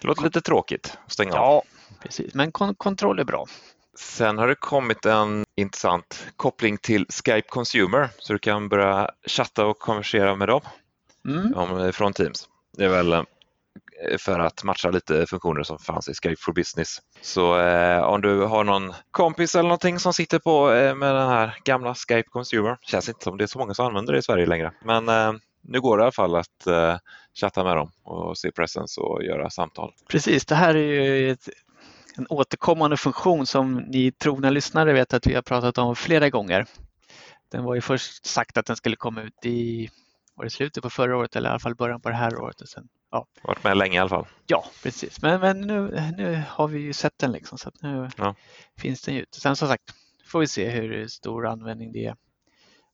Det 0.00 0.06
låter 0.06 0.22
lite 0.22 0.40
tråkigt 0.40 0.98
att 1.06 1.12
stänga 1.12 1.30
ja, 1.30 1.40
av. 1.40 1.62
Ja, 1.88 1.96
precis, 2.00 2.34
men 2.34 2.52
kon 2.52 2.74
kontroll 2.74 3.18
är 3.18 3.24
bra. 3.24 3.46
Sen 3.98 4.38
har 4.38 4.48
det 4.48 4.54
kommit 4.54 5.06
en 5.06 5.44
intressant 5.56 6.26
koppling 6.36 6.78
till 6.78 7.06
Skype 7.08 7.48
Consumer 7.48 8.08
så 8.18 8.32
du 8.32 8.38
kan 8.38 8.68
börja 8.68 9.10
chatta 9.26 9.66
och 9.66 9.78
konversera 9.78 10.34
med 10.34 10.48
dem 10.48 10.60
mm. 11.28 11.92
från 11.92 12.12
Teams. 12.12 12.48
Det 12.76 12.84
är 12.84 12.88
väl 12.88 13.24
för 14.18 14.38
att 14.38 14.64
matcha 14.64 14.90
lite 14.90 15.26
funktioner 15.26 15.62
som 15.62 15.78
fanns 15.78 16.08
i 16.08 16.14
Skype 16.14 16.40
for 16.40 16.52
Business. 16.52 16.98
Så 17.20 17.60
eh, 17.60 18.02
om 18.02 18.20
du 18.20 18.40
har 18.40 18.64
någon 18.64 18.94
kompis 19.10 19.54
eller 19.54 19.68
någonting 19.68 19.98
som 19.98 20.12
sitter 20.12 20.38
på 20.38 20.72
eh, 20.72 20.94
med 20.94 21.14
den 21.14 21.28
här 21.28 21.56
gamla 21.64 21.94
Skype 21.94 22.28
Consumer, 22.30 22.78
känns 22.82 23.08
inte 23.08 23.24
som 23.24 23.36
det 23.36 23.44
är 23.44 23.46
så 23.46 23.58
många 23.58 23.74
som 23.74 23.86
använder 23.86 24.12
det 24.12 24.18
i 24.18 24.22
Sverige 24.22 24.46
längre, 24.46 24.72
men 24.84 25.08
eh, 25.08 25.32
nu 25.62 25.80
går 25.80 25.96
det 25.96 26.00
i 26.00 26.04
alla 26.04 26.12
fall 26.12 26.36
att 26.36 26.66
eh, 26.66 26.96
chatta 27.34 27.64
med 27.64 27.76
dem 27.76 27.90
och 28.04 28.38
se 28.38 28.52
presence 28.52 29.00
och 29.00 29.22
göra 29.22 29.50
samtal. 29.50 29.92
Precis, 30.08 30.46
det 30.46 30.54
här 30.54 30.74
är 30.74 31.16
ju 31.16 31.30
ett, 31.30 31.48
en 32.18 32.26
återkommande 32.30 32.96
funktion 32.96 33.46
som 33.46 33.74
ni 33.74 34.12
trogna 34.12 34.50
lyssnare 34.50 34.92
vet 34.92 35.14
att 35.14 35.26
vi 35.26 35.34
har 35.34 35.42
pratat 35.42 35.78
om 35.78 35.96
flera 35.96 36.30
gånger. 36.30 36.66
Den 37.50 37.64
var 37.64 37.74
ju 37.74 37.80
först 37.80 38.26
sagt 38.26 38.58
att 38.58 38.66
den 38.66 38.76
skulle 38.76 38.96
komma 38.96 39.22
ut 39.22 39.44
i 39.46 39.90
var 40.34 40.44
det 40.44 40.50
slutet 40.50 40.82
på 40.82 40.90
förra 40.90 41.16
året 41.16 41.36
eller 41.36 41.48
i 41.48 41.50
alla 41.50 41.58
fall 41.58 41.74
början 41.74 42.00
på 42.00 42.08
det 42.08 42.14
här 42.14 42.38
året. 42.38 42.60
Och 42.60 42.68
sen, 42.68 42.88
ja. 43.10 43.26
Varit 43.42 43.64
med 43.64 43.76
länge 43.76 43.96
i 43.96 43.98
alla 43.98 44.08
fall. 44.08 44.26
Ja, 44.46 44.64
precis. 44.82 45.22
Men, 45.22 45.40
men 45.40 45.60
nu, 45.60 46.02
nu 46.16 46.42
har 46.48 46.68
vi 46.68 46.78
ju 46.80 46.92
sett 46.92 47.18
den 47.18 47.32
liksom 47.32 47.58
så 47.58 47.70
nu 47.80 48.08
ja. 48.16 48.34
finns 48.76 49.02
den 49.02 49.16
ut. 49.16 49.34
Sen 49.34 49.56
som 49.56 49.68
sagt 49.68 49.94
får 50.26 50.40
vi 50.40 50.46
se 50.46 50.68
hur 50.68 51.06
stor 51.06 51.46
användning 51.46 51.92
det 51.92 52.06
är 52.06 52.16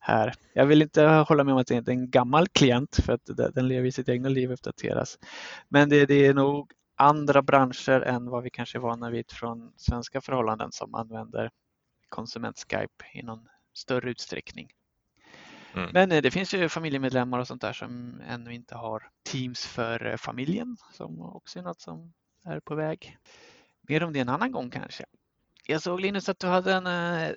här. 0.00 0.34
Jag 0.52 0.66
vill 0.66 0.82
inte 0.82 1.02
hålla 1.02 1.44
med 1.44 1.54
om 1.54 1.60
att 1.60 1.66
det 1.66 1.76
är 1.76 1.90
en 1.90 2.10
gammal 2.10 2.48
klient 2.48 2.96
för 3.04 3.12
att 3.12 3.54
den 3.54 3.68
lever 3.68 3.86
i 3.86 3.92
sitt 3.92 4.08
egna 4.08 4.28
liv 4.28 4.50
och 4.50 4.54
uppdateras. 4.54 5.18
Men 5.68 5.88
det, 5.88 6.06
det 6.06 6.26
är 6.26 6.34
nog 6.34 6.72
andra 6.96 7.42
branscher 7.42 8.00
än 8.00 8.30
vad 8.30 8.42
vi 8.42 8.50
kanske 8.50 8.78
är 8.78 8.80
vana 8.80 9.10
vid 9.10 9.30
från 9.30 9.72
svenska 9.76 10.20
förhållanden 10.20 10.72
som 10.72 10.94
använder 10.94 11.50
konsument-Skype 12.08 13.04
i 13.14 13.22
någon 13.22 13.48
större 13.74 14.10
utsträckning. 14.10 14.70
Mm. 15.74 15.90
Men 15.92 16.12
eh, 16.12 16.22
det 16.22 16.30
finns 16.30 16.54
ju 16.54 16.68
familjemedlemmar 16.68 17.38
och 17.38 17.46
sånt 17.46 17.62
där 17.62 17.72
som 17.72 18.20
ännu 18.28 18.54
inte 18.54 18.74
har 18.74 19.10
Teams 19.22 19.66
för 19.66 20.06
eh, 20.06 20.16
familjen 20.16 20.76
som 20.92 21.20
också 21.20 21.58
är 21.58 21.62
något 21.62 21.80
som 21.80 22.12
är 22.44 22.60
på 22.60 22.74
väg. 22.74 23.18
Mer 23.80 24.02
om 24.02 24.12
det 24.12 24.20
en 24.20 24.28
annan 24.28 24.52
gång 24.52 24.70
kanske. 24.70 25.04
Jag 25.66 25.82
såg 25.82 26.00
Linus 26.00 26.28
att 26.28 26.38
du 26.38 26.46
hade 26.46 26.74
en 26.74 26.86
eh, 26.86 27.30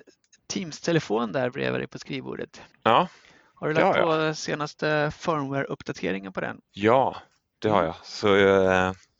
Teams-telefon 0.46 1.32
där 1.32 1.50
bredvid 1.50 1.80
dig 1.80 1.88
på 1.88 1.98
skrivbordet. 1.98 2.62
Ja. 2.82 3.08
Har 3.54 3.68
du 3.68 3.74
lagt 3.74 3.96
ja, 3.96 4.02
på 4.02 4.34
senaste 4.34 5.10
firmware-uppdateringen 5.10 6.32
på 6.32 6.40
den? 6.40 6.60
Ja, 6.72 7.16
det 7.58 7.68
har 7.68 7.84
jag. 7.84 7.94
Så, 8.02 8.28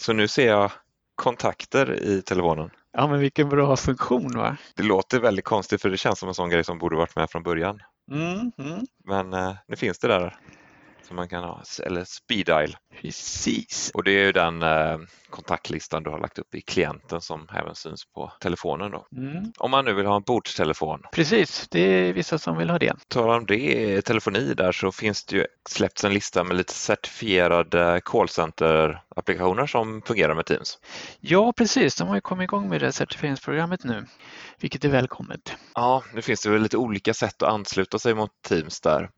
så 0.00 0.12
nu 0.12 0.28
ser 0.28 0.46
jag 0.46 0.70
kontakter 1.14 2.02
i 2.02 2.22
telefonen. 2.22 2.70
Ja, 2.92 3.06
men 3.06 3.20
vilken 3.20 3.48
bra 3.48 3.76
funktion 3.76 4.32
va? 4.36 4.56
Det 4.76 4.82
låter 4.82 5.20
väldigt 5.20 5.44
konstigt 5.44 5.82
för 5.82 5.90
det 5.90 5.96
känns 5.96 6.18
som 6.18 6.28
en 6.28 6.34
sån 6.34 6.50
grej 6.50 6.64
som 6.64 6.78
borde 6.78 6.96
varit 6.96 7.16
med 7.16 7.30
från 7.30 7.42
början. 7.42 7.80
Mm, 8.10 8.52
mm. 8.58 8.86
Men 9.04 9.32
eh, 9.32 9.54
nu 9.68 9.76
finns 9.76 9.98
det 9.98 10.08
där 10.08 10.36
som 11.08 11.16
man 11.16 11.28
kan 11.28 11.44
ha, 11.44 11.62
eller 11.82 12.04
speed 12.04 12.46
dial. 12.46 12.76
Precis. 13.02 13.90
Och 13.94 14.04
det 14.04 14.10
är 14.10 14.24
ju 14.24 14.32
den 14.32 14.62
eh, 14.62 14.98
kontaktlistan 15.30 16.02
du 16.02 16.10
har 16.10 16.18
lagt 16.18 16.38
upp 16.38 16.54
i 16.54 16.60
klienten 16.60 17.20
som 17.20 17.48
även 17.54 17.74
syns 17.74 18.04
på 18.14 18.32
telefonen. 18.40 18.90
Då. 18.90 19.06
Mm. 19.16 19.52
Om 19.58 19.70
man 19.70 19.84
nu 19.84 19.92
vill 19.92 20.06
ha 20.06 20.16
en 20.16 20.22
bordstelefon. 20.22 21.02
Precis, 21.12 21.68
det 21.70 21.80
är 21.80 22.12
vissa 22.12 22.38
som 22.38 22.58
vill 22.58 22.70
ha 22.70 22.78
det. 22.78 22.94
Talar 23.08 23.38
om 23.38 23.46
det, 23.46 24.02
telefoni 24.02 24.54
där 24.54 24.72
så 24.72 24.92
finns 24.92 25.24
det 25.24 25.36
ju 25.36 25.46
släppts 25.68 26.04
en 26.04 26.14
lista 26.14 26.44
med 26.44 26.56
lite 26.56 26.72
certifierade 26.72 28.00
callcenter-applikationer 28.04 29.66
som 29.66 30.02
fungerar 30.02 30.34
med 30.34 30.46
Teams. 30.46 30.78
Ja, 31.20 31.52
precis. 31.52 31.94
De 31.94 32.08
har 32.08 32.14
ju 32.14 32.20
kommit 32.20 32.44
igång 32.44 32.68
med 32.68 32.80
det 32.80 32.92
certifieringsprogrammet 32.92 33.84
nu, 33.84 34.06
vilket 34.60 34.84
är 34.84 34.88
välkommet. 34.88 35.56
Ja, 35.74 36.02
nu 36.14 36.22
finns 36.22 36.42
det 36.42 36.50
väl 36.50 36.62
lite 36.62 36.76
olika 36.76 37.14
sätt 37.14 37.42
att 37.42 37.52
ansluta 37.52 37.98
sig 37.98 38.14
mot 38.14 38.30
Teams 38.48 38.80
där. 38.80 39.10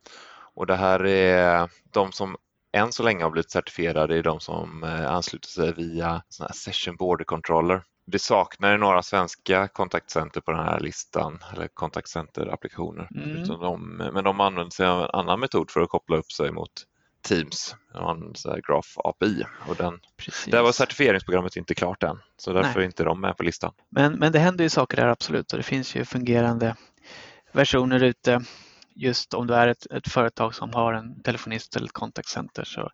Och 0.60 0.66
det 0.66 0.76
här 0.76 1.06
är 1.06 1.68
de 1.92 2.12
som 2.12 2.36
än 2.72 2.92
så 2.92 3.02
länge 3.02 3.22
har 3.22 3.30
blivit 3.30 3.50
certifierade 3.50 4.18
är 4.18 4.22
de 4.22 4.40
som 4.40 4.84
eh, 4.84 5.12
ansluter 5.12 5.48
sig 5.48 5.72
via 5.72 6.22
såna 6.28 6.48
session 6.48 6.96
border 6.96 7.24
controller. 7.24 7.82
Det 8.06 8.18
saknar 8.18 8.78
några 8.78 9.02
svenska 9.02 9.68
kontaktcenter 9.68 10.40
på 10.40 10.50
den 10.50 10.60
här 10.60 10.80
listan 10.80 11.38
eller 11.52 11.68
kontaktcenter-applikationer. 11.68 13.08
Mm. 13.14 13.48
De, 13.48 13.96
men 14.12 14.24
de 14.24 14.40
använder 14.40 14.70
sig 14.70 14.86
av 14.86 15.02
en 15.02 15.10
annan 15.12 15.40
metod 15.40 15.70
för 15.70 15.80
att 15.80 15.88
koppla 15.88 16.16
upp 16.16 16.32
sig 16.32 16.52
mot 16.52 16.72
Teams, 17.22 17.74
en 17.94 18.34
Graph 18.66 18.88
API. 18.96 19.44
Och 19.68 19.76
den, 19.76 20.00
där 20.46 20.62
var 20.62 20.72
certifieringsprogrammet 20.72 21.56
inte 21.56 21.74
klart 21.74 22.02
än, 22.02 22.18
så 22.36 22.52
därför 22.52 22.74
Nej. 22.74 22.82
är 22.82 22.86
inte 22.86 23.04
de 23.04 23.20
med 23.20 23.36
på 23.36 23.42
listan. 23.42 23.72
Men, 23.90 24.12
men 24.12 24.32
det 24.32 24.38
händer 24.38 24.64
ju 24.64 24.68
saker 24.70 24.96
där 24.96 25.08
absolut 25.08 25.52
och 25.52 25.58
det 25.58 25.62
finns 25.64 25.96
ju 25.96 26.04
fungerande 26.04 26.76
versioner 27.52 28.02
ute 28.02 28.42
just 28.94 29.34
om 29.34 29.46
du 29.46 29.54
är 29.54 29.68
ett, 29.68 29.86
ett, 29.90 30.08
företag 30.08 30.54
som 30.54 30.74
har 30.74 30.92
en 30.92 31.22
telefonist 31.22 31.76
eller 31.76 31.86
ett 31.86 31.92
kontaktcenter 31.92 32.64
så, 32.64 32.90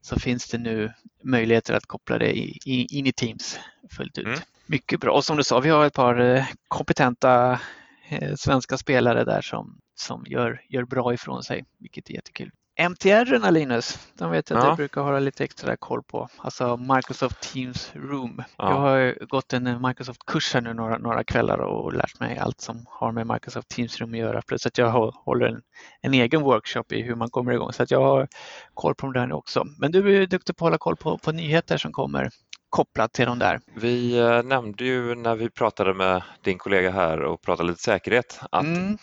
så 0.00 0.20
finns 0.20 0.48
det 0.48 0.58
nu 0.58 0.92
möjligheter 1.22 1.74
att 1.74 1.86
koppla 1.86 2.18
det 2.18 2.38
i, 2.38 2.58
i, 2.64 2.98
in 2.98 3.06
i 3.06 3.12
Teams 3.12 3.58
fullt 3.90 4.18
ut. 4.18 4.26
Mm. 4.26 4.38
Mycket 4.66 5.00
bra. 5.00 5.12
Och 5.12 5.24
som 5.24 5.36
du 5.36 5.44
sa, 5.44 5.60
vi 5.60 5.68
har 5.68 5.86
ett 5.86 5.94
par 5.94 6.20
eh, 6.20 6.44
kompetenta 6.68 7.60
eh, 8.08 8.34
svenska 8.34 8.78
spelare 8.78 9.24
där 9.24 9.40
som, 9.40 9.80
som 9.94 10.24
gör, 10.26 10.62
gör 10.68 10.84
bra 10.84 11.14
ifrån 11.14 11.42
sig, 11.42 11.64
vilket 11.78 12.10
är 12.10 12.14
jättekul. 12.14 12.50
MTR 12.76 13.50
Linus, 13.50 14.08
de 14.14 14.30
vet 14.30 14.50
jag 14.50 14.56
att 14.56 14.64
ja. 14.64 14.70
jag 14.70 14.76
brukar 14.76 15.00
hålla 15.00 15.18
lite 15.18 15.44
extra 15.44 15.76
koll 15.76 16.02
på. 16.02 16.28
Alltså 16.36 16.76
Microsoft 16.76 17.52
Teams 17.52 17.92
Room. 17.94 18.42
Ja. 18.56 18.70
Jag 18.70 18.76
har 18.76 19.26
gått 19.26 19.52
en 19.52 19.82
Microsoft-kurs 19.82 20.54
här 20.54 20.60
nu 20.60 20.74
några, 20.74 20.98
några 20.98 21.24
kvällar 21.24 21.58
och 21.58 21.92
lärt 21.92 22.20
mig 22.20 22.38
allt 22.38 22.60
som 22.60 22.86
har 22.88 23.12
med 23.12 23.26
Microsoft 23.26 23.68
Teams 23.68 24.00
Room 24.00 24.12
att 24.12 24.18
göra. 24.18 24.42
Plus 24.42 24.66
att 24.66 24.78
jag 24.78 25.10
håller 25.10 25.46
en, 25.46 25.62
en 26.00 26.14
egen 26.14 26.42
workshop 26.42 26.84
i 26.92 27.02
hur 27.02 27.14
man 27.14 27.30
kommer 27.30 27.52
igång. 27.52 27.72
Så 27.72 27.82
att 27.82 27.90
jag 27.90 28.00
har 28.00 28.28
koll 28.74 28.94
på 28.94 29.06
de 29.06 29.12
där 29.12 29.26
nu 29.26 29.34
också. 29.34 29.64
Men 29.78 29.92
du 29.92 30.22
är 30.22 30.26
duktig 30.26 30.56
på 30.56 30.64
att 30.64 30.66
hålla 30.66 30.78
koll 30.78 30.96
på, 30.96 31.18
på 31.18 31.32
nyheter 31.32 31.76
som 31.76 31.92
kommer 31.92 32.30
kopplat 32.70 33.12
till 33.12 33.26
de 33.26 33.38
där. 33.38 33.60
Vi 33.76 34.18
eh, 34.18 34.42
nämnde 34.42 34.84
ju 34.84 35.14
när 35.14 35.34
vi 35.34 35.50
pratade 35.50 35.94
med 35.94 36.22
din 36.42 36.58
kollega 36.58 36.90
här 36.90 37.20
och 37.20 37.42
pratade 37.42 37.68
lite 37.68 37.82
säkerhet 37.82 38.40
att 38.50 38.64
mm 38.64 38.98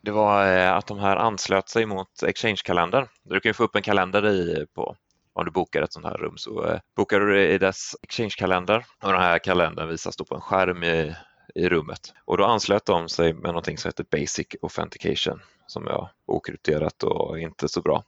det 0.00 0.10
var 0.10 0.56
eh, 0.56 0.72
att 0.72 0.86
de 0.86 0.98
här 0.98 1.16
anslöt 1.16 1.68
sig 1.68 1.86
mot 1.86 2.22
Exchange-kalendern. 2.22 3.06
Du 3.22 3.40
kan 3.40 3.50
ju 3.50 3.54
få 3.54 3.64
upp 3.64 3.76
en 3.76 3.82
kalender 3.82 4.26
i 4.26 4.66
på 4.74 4.96
om 5.32 5.44
du 5.44 5.50
bokar 5.50 5.82
ett 5.82 5.92
sånt 5.92 6.06
här 6.06 6.16
rum 6.16 6.36
så 6.36 6.66
eh, 6.66 6.80
bokar 6.96 7.20
du 7.20 7.34
det 7.34 7.52
i 7.52 7.58
dess 7.58 7.96
Exchange-kalender 8.02 8.84
och 9.02 9.12
den 9.12 9.20
här 9.20 9.38
kalendern 9.38 9.88
visas 9.88 10.16
då 10.16 10.24
på 10.24 10.34
en 10.34 10.40
skärm 10.40 10.82
i, 10.82 11.14
i 11.54 11.68
rummet. 11.68 12.14
Och 12.24 12.36
då 12.38 12.44
anslöt 12.44 12.86
de 12.86 13.08
sig 13.08 13.34
med 13.34 13.42
någonting 13.42 13.78
som 13.78 13.88
heter 13.88 14.04
Basic 14.10 14.46
Authentication 14.62 15.40
som 15.66 15.86
är 15.86 16.08
okrypterat 16.26 17.02
och 17.02 17.38
inte 17.38 17.68
så 17.68 17.82
bra. 17.82 18.04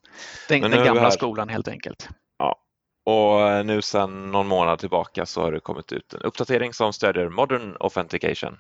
Den, 0.49 0.61
den 0.61 0.85
gamla 0.85 1.03
här, 1.03 1.11
skolan 1.11 1.49
helt 1.49 1.69
enkelt. 1.69 2.09
Ja, 2.39 2.57
och 3.05 3.67
nu 3.67 3.83
sedan 3.83 4.31
någon 4.31 4.47
månad 4.47 4.79
tillbaka 4.79 5.27
så 5.27 5.43
har 5.43 5.53
det 5.53 5.61
kommit 5.61 5.93
ut 5.93 6.15
en 6.15 6.23
uppdatering 6.23 6.73
som 6.73 6.93
stödjer 6.93 7.29
Modern 7.29 7.77
Authentication 7.81 8.59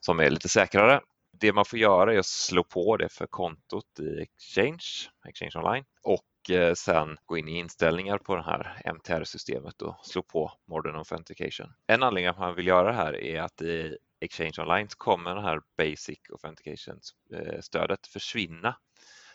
som 0.00 0.20
är 0.20 0.30
lite 0.30 0.48
säkrare 0.48 1.00
det 1.40 1.52
man 1.52 1.64
får 1.64 1.78
göra 1.78 2.14
är 2.14 2.18
att 2.18 2.26
slå 2.26 2.64
på 2.64 2.96
det 2.96 3.08
för 3.08 3.26
kontot 3.26 4.00
i 4.00 4.20
Exchange, 4.20 5.10
Exchange 5.28 5.52
Online 5.54 5.84
och 6.02 6.50
eh, 6.50 6.74
sen 6.74 7.16
gå 7.24 7.38
in 7.38 7.48
i 7.48 7.58
inställningar 7.58 8.18
på 8.18 8.36
det 8.36 8.42
här 8.42 8.82
MTR-systemet 8.84 9.82
och 9.82 9.96
slå 10.02 10.22
på 10.22 10.52
Modern 10.64 10.96
Authentication. 10.96 11.72
En 11.86 12.02
anledning 12.02 12.26
att 12.26 12.38
man 12.38 12.54
vill 12.54 12.66
göra 12.66 12.88
det 12.88 12.96
här 12.96 13.16
är 13.16 13.40
att 13.40 13.62
i 13.62 13.96
Exchange 14.20 14.54
Online 14.58 14.88
kommer 14.96 15.34
det 15.34 15.42
här 15.42 15.60
Basic 15.76 16.18
Authentication-stödet 16.30 18.06
eh, 18.06 18.10
försvinna. 18.12 18.76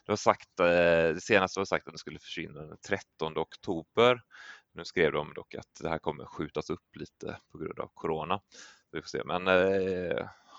Det, 0.06 0.12
var 0.12 0.18
sagt, 0.18 0.60
eh, 0.60 0.66
det 1.14 1.24
senaste 1.24 1.60
var 1.60 1.66
sagt 1.66 1.88
att 1.88 1.94
det 1.94 2.00
skulle 2.00 2.20
försvinna 2.20 2.62
den 2.62 2.78
13 2.88 3.38
oktober. 3.38 4.22
Nu 4.74 4.86
skrev 4.86 5.12
de 5.12 5.34
dock 5.34 5.56
att 5.56 5.80
det 5.82 5.90
här 5.90 6.00
kommer 6.00 6.26
skjutas 6.26 6.70
upp 6.70 6.96
lite 6.96 7.38
på 7.52 7.58
grund 7.58 7.80
av 7.80 7.92
Corona. 7.94 8.42
Vi 8.92 9.02
får 9.02 9.08
se. 9.08 9.22
Men 9.26 9.48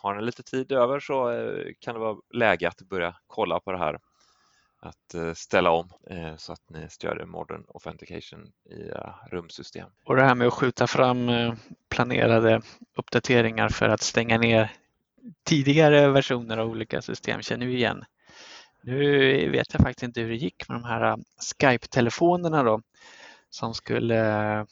har 0.03 0.15
ni 0.15 0.23
lite 0.23 0.43
tid 0.43 0.73
över 0.73 1.01
så 1.01 1.31
eh, 1.31 1.73
kan 1.81 1.95
det 1.95 2.01
vara 2.01 2.17
läge 2.31 2.69
att 2.69 2.83
börja 2.83 3.15
kolla 3.27 3.61
på 3.61 3.73
det 3.73 3.79
här. 3.79 3.99
Att 4.81 5.15
eh, 5.15 5.33
ställa 5.33 5.71
om 5.71 5.89
eh, 6.11 6.37
så 6.37 6.53
att 6.53 6.71
ni 6.71 6.89
stödjer 6.91 7.27
Modern 7.27 7.65
Authentication 7.69 8.53
i 8.71 8.89
era 8.89 9.15
rumsystem. 9.31 9.89
Och 10.05 10.17
det 10.17 10.23
här 10.23 10.35
med 10.35 10.47
att 10.47 10.55
skjuta 10.55 10.87
fram 10.87 11.31
planerade 11.89 12.63
uppdateringar 12.97 13.69
för 13.69 13.89
att 13.89 14.01
stänga 14.01 14.39
ner 14.39 14.73
tidigare 15.45 16.09
versioner 16.09 16.59
av 16.59 16.71
olika 16.71 17.03
system 17.03 17.43
känner 17.43 17.67
vi 17.67 17.75
igen. 17.75 18.05
Nu 18.83 19.51
vet 19.51 19.73
jag 19.73 19.83
faktiskt 19.83 20.03
inte 20.03 20.21
hur 20.21 20.29
det 20.29 20.37
gick 20.37 20.69
med 20.69 20.77
de 20.77 20.85
här 20.85 21.19
Skype-telefonerna 21.61 22.63
då 22.63 22.83
som 23.51 23.75
skulle 23.75 24.67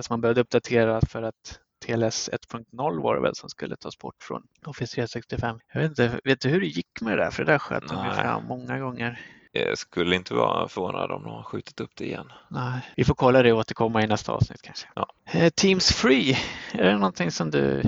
som 0.00 0.12
man 0.12 0.20
behövde 0.20 0.40
uppdatera 0.40 1.00
för 1.00 1.22
att 1.22 1.60
TLS 1.84 2.30
1.0 2.32 3.02
var 3.02 3.14
det 3.14 3.20
väl 3.20 3.34
som 3.34 3.48
skulle 3.48 3.76
tas 3.76 3.98
bort 3.98 4.22
från 4.22 4.42
Office 4.66 4.94
365. 4.94 5.58
Jag 5.72 5.80
vet 5.80 5.90
inte, 5.90 6.20
vet 6.24 6.40
du 6.40 6.48
hur 6.48 6.60
det 6.60 6.66
gick 6.66 7.00
med 7.00 7.18
det 7.18 7.24
där? 7.24 7.30
För 7.30 7.44
det 7.44 7.52
där 7.52 7.58
sköt 7.58 7.88
de 7.88 8.04
ju 8.04 8.12
fram 8.12 8.46
många 8.46 8.78
gånger. 8.78 9.20
Jag 9.52 9.78
skulle 9.78 10.16
inte 10.16 10.34
vara 10.34 10.68
förvånad 10.68 11.10
om 11.10 11.22
de 11.22 11.32
har 11.32 11.42
skjutit 11.42 11.80
upp 11.80 11.90
det 11.96 12.04
igen. 12.04 12.32
Nej, 12.48 12.80
vi 12.96 13.04
får 13.04 13.14
kolla 13.14 13.42
det 13.42 13.52
och 13.52 13.58
återkomma 13.58 14.02
i 14.02 14.06
nästa 14.06 14.32
avsnitt 14.32 14.62
kanske. 14.62 14.88
Ja. 14.94 15.08
Eh, 15.32 15.50
Teams 15.50 15.92
Free, 15.92 16.38
är 16.72 16.84
det 16.84 16.98
någonting 16.98 17.30
som 17.30 17.50
du 17.50 17.82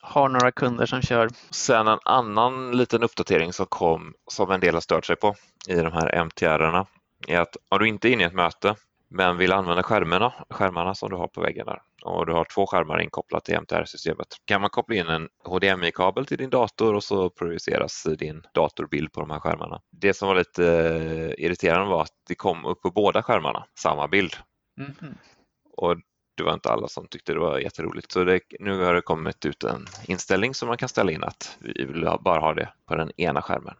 har 0.00 0.28
några 0.28 0.52
kunder 0.52 0.86
som 0.86 1.02
kör? 1.02 1.28
Sen 1.50 1.88
en 1.88 1.98
annan 2.04 2.76
liten 2.76 3.02
uppdatering 3.02 3.52
som 3.52 3.66
kom 3.66 4.14
som 4.30 4.50
en 4.50 4.60
del 4.60 4.74
har 4.74 4.80
stört 4.80 5.06
sig 5.06 5.16
på 5.16 5.34
i 5.68 5.74
de 5.74 5.92
här 5.92 6.24
MTR-erna 6.24 6.86
är 7.28 7.40
att 7.40 7.56
om 7.68 7.78
du 7.78 7.88
inte 7.88 8.08
är 8.08 8.12
inne 8.12 8.22
i 8.22 8.26
ett 8.26 8.34
möte 8.34 8.74
men 9.08 9.36
vill 9.36 9.52
använda 9.52 9.82
skärmarna, 9.82 10.32
skärmarna 10.50 10.94
som 10.94 11.10
du 11.10 11.16
har 11.16 11.28
på 11.28 11.40
väggen 11.40 11.66
där 11.66 11.82
och 12.04 12.26
du 12.26 12.32
har 12.32 12.44
två 12.44 12.66
skärmar 12.66 13.00
inkopplat 13.00 13.44
till 13.44 13.54
MTR-systemet 13.54 14.26
kan 14.44 14.60
man 14.60 14.70
koppla 14.70 14.96
in 14.96 15.08
en 15.08 15.28
HDMI-kabel 15.44 16.26
till 16.26 16.38
din 16.38 16.50
dator 16.50 16.94
och 16.94 17.04
så 17.04 17.30
projiceras 17.30 18.06
din 18.18 18.42
datorbild 18.54 19.12
på 19.12 19.20
de 19.20 19.30
här 19.30 19.40
skärmarna. 19.40 19.80
Det 19.90 20.14
som 20.14 20.28
var 20.28 20.34
lite 20.34 20.66
eh, 20.66 21.44
irriterande 21.44 21.90
var 21.90 22.02
att 22.02 22.12
det 22.28 22.34
kom 22.34 22.64
upp 22.64 22.82
på 22.82 22.90
båda 22.90 23.22
skärmarna, 23.22 23.66
samma 23.78 24.08
bild. 24.08 24.36
Mm 24.78 24.92
-hmm. 25.00 25.14
Och 25.76 25.96
det 26.36 26.42
var 26.42 26.54
inte 26.54 26.68
alla 26.68 26.88
som 26.88 27.08
tyckte 27.08 27.32
det 27.32 27.38
var 27.38 27.58
jätteroligt. 27.58 28.12
Så 28.12 28.24
det, 28.24 28.40
nu 28.60 28.84
har 28.84 28.94
det 28.94 29.00
kommit 29.00 29.44
ut 29.44 29.64
en 29.64 29.86
inställning 30.04 30.54
som 30.54 30.68
man 30.68 30.78
kan 30.78 30.88
ställa 30.88 31.12
in 31.12 31.24
att 31.24 31.56
vi 31.60 31.84
vill 31.84 32.08
bara 32.20 32.40
ha 32.40 32.54
det 32.54 32.72
på 32.86 32.94
den 32.94 33.10
ena 33.20 33.42
skärmen. 33.42 33.74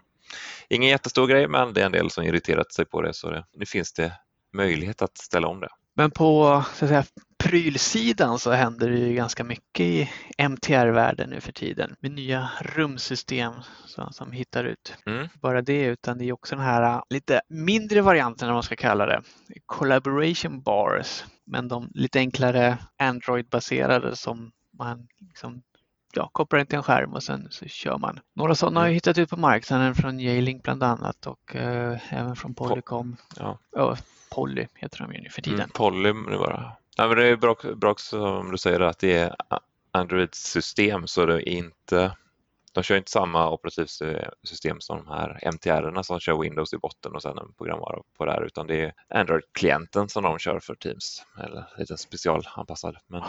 Ingen 0.68 0.90
jättestor 0.90 1.26
grej, 1.26 1.48
men 1.48 1.72
det 1.72 1.80
är 1.80 1.86
en 1.86 1.92
del 1.92 2.10
som 2.10 2.24
irriterat 2.24 2.72
sig 2.72 2.84
på 2.84 3.02
det 3.02 3.14
så 3.14 3.30
det, 3.30 3.44
nu 3.52 3.66
finns 3.66 3.92
det 3.92 4.12
möjlighet 4.52 5.02
att 5.02 5.18
ställa 5.18 5.48
om 5.48 5.60
det. 5.60 5.68
Men 5.94 6.10
på 6.10 6.64
så 6.74 6.84
att 6.84 6.88
säga, 6.88 7.04
prylsidan 7.38 8.38
så 8.38 8.50
händer 8.50 8.90
det 8.90 8.98
ju 8.98 9.14
ganska 9.14 9.44
mycket 9.44 9.80
i 9.80 10.10
MTR-världen 10.38 11.30
nu 11.30 11.40
för 11.40 11.52
tiden 11.52 11.96
med 12.00 12.12
nya 12.12 12.50
rumsystem 12.60 13.52
som, 13.86 14.12
som 14.12 14.32
hittar 14.32 14.64
ut. 14.64 14.94
Mm. 15.06 15.28
Bara 15.34 15.62
det 15.62 15.84
utan 15.84 16.18
det 16.18 16.24
är 16.24 16.32
också 16.32 16.56
den 16.56 16.64
här 16.64 16.82
äh, 16.82 17.02
lite 17.10 17.40
mindre 17.48 18.00
varianten, 18.00 18.48
om 18.48 18.54
man 18.54 18.62
ska 18.62 18.76
kalla 18.76 19.06
det, 19.06 19.22
collaboration 19.66 20.62
bars, 20.62 21.24
men 21.46 21.68
de 21.68 21.90
lite 21.94 22.18
enklare 22.18 22.78
Android-baserade 22.98 24.16
som 24.16 24.52
man 24.78 25.08
liksom 25.20 25.62
ja, 26.16 26.30
kopplar 26.32 26.60
in 26.60 26.66
till 26.66 26.76
en 26.76 26.82
skärm 26.82 27.12
och 27.12 27.22
sen 27.22 27.48
så 27.50 27.64
kör 27.66 27.98
man. 27.98 28.20
Några 28.34 28.54
sådana 28.54 28.80
har 28.80 28.86
jag 28.86 28.90
mm. 28.90 28.94
hittat 28.94 29.18
ut 29.18 29.30
på 29.30 29.36
marknaden 29.36 29.94
från 29.94 30.20
J-Link 30.20 30.62
bland 30.62 30.82
annat 30.82 31.26
och 31.26 31.56
eh, 31.56 32.14
även 32.14 32.36
från 32.36 32.54
Polycom. 32.54 33.16
Ja. 33.36 33.58
Oh, 33.72 33.98
Poly 34.30 34.66
heter 34.74 34.98
de 34.98 35.14
ju 35.14 35.20
nu 35.20 35.28
för 35.28 35.42
tiden. 35.42 35.60
Mm, 35.60 35.70
Poly 35.70 36.12
nu 36.12 36.38
bara. 36.38 36.72
Ja, 36.96 37.08
men 37.08 37.16
det 37.16 37.26
är 37.26 37.36
bra, 37.36 37.56
bra 37.76 37.94
som 37.98 38.50
du 38.50 38.58
säger 38.58 38.80
att 38.80 38.98
det 38.98 39.18
är 39.18 39.34
Android-system 39.90 41.06
så 41.06 41.26
det 41.26 41.34
är 41.34 41.48
inte 41.48 42.12
de 42.72 42.82
kör 42.82 42.96
inte 42.96 43.10
samma 43.10 43.50
operativsystem 43.50 44.80
som 44.80 44.96
de 44.96 45.08
här 45.08 45.48
MTR 45.52 46.02
som 46.02 46.20
kör 46.20 46.38
Windows 46.38 46.74
i 46.74 46.78
botten 46.78 47.14
och 47.14 47.22
sen 47.22 47.38
en 47.38 47.52
programvara 47.58 48.02
på 48.18 48.24
det 48.24 48.32
här 48.32 48.42
utan 48.42 48.66
det 48.66 48.84
är 48.84 48.92
Android-klienten 49.08 50.08
som 50.08 50.22
de 50.22 50.38
kör 50.38 50.60
för 50.60 50.74
Teams 50.74 51.26
eller 51.44 51.66
lite 51.78 51.96
specialanpassad. 51.96 52.96
Men... 53.06 53.22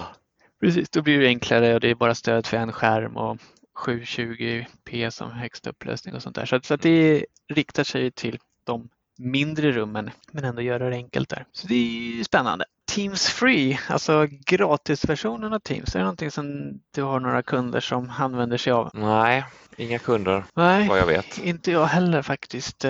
Precis, 0.63 0.89
då 0.89 1.01
blir 1.01 1.19
det 1.19 1.27
enklare 1.27 1.73
och 1.73 1.79
det 1.79 1.89
är 1.89 1.95
bara 1.95 2.15
stöd 2.15 2.45
för 2.45 2.57
en 2.57 2.71
skärm 2.71 3.17
och 3.17 3.37
720p 3.85 5.09
som 5.09 5.31
högsta 5.31 5.69
upplösning 5.69 6.15
och 6.15 6.21
sånt 6.21 6.35
där. 6.35 6.45
Så, 6.45 6.59
så 6.63 6.73
att 6.73 6.81
det 6.81 7.25
riktar 7.53 7.83
sig 7.83 8.11
till 8.11 8.39
de 8.63 8.89
mindre 9.17 9.71
rummen 9.71 10.11
men 10.31 10.43
ändå 10.43 10.61
göra 10.61 10.89
det 10.89 10.95
enkelt 10.95 11.29
där. 11.29 11.45
Så 11.51 11.67
det 11.67 11.75
är 12.19 12.23
spännande. 12.23 12.65
Teams 12.91 13.27
Free, 13.27 13.79
alltså 13.89 14.27
gratisversionen 14.45 15.53
av 15.53 15.59
Teams, 15.59 15.95
är 15.95 15.99
det 15.99 16.05
någonting 16.05 16.31
som 16.31 16.79
du 16.95 17.03
har 17.03 17.19
några 17.19 17.43
kunder 17.43 17.79
som 17.79 18.11
använder 18.17 18.57
sig 18.57 18.73
av? 18.73 18.89
Nej, 18.93 19.45
inga 19.77 19.99
kunder 19.99 20.43
Nej, 20.53 20.87
vad 20.87 20.99
jag 20.99 21.05
vet. 21.05 21.37
Inte 21.37 21.71
jag 21.71 21.85
heller 21.85 22.21
faktiskt. 22.21 22.85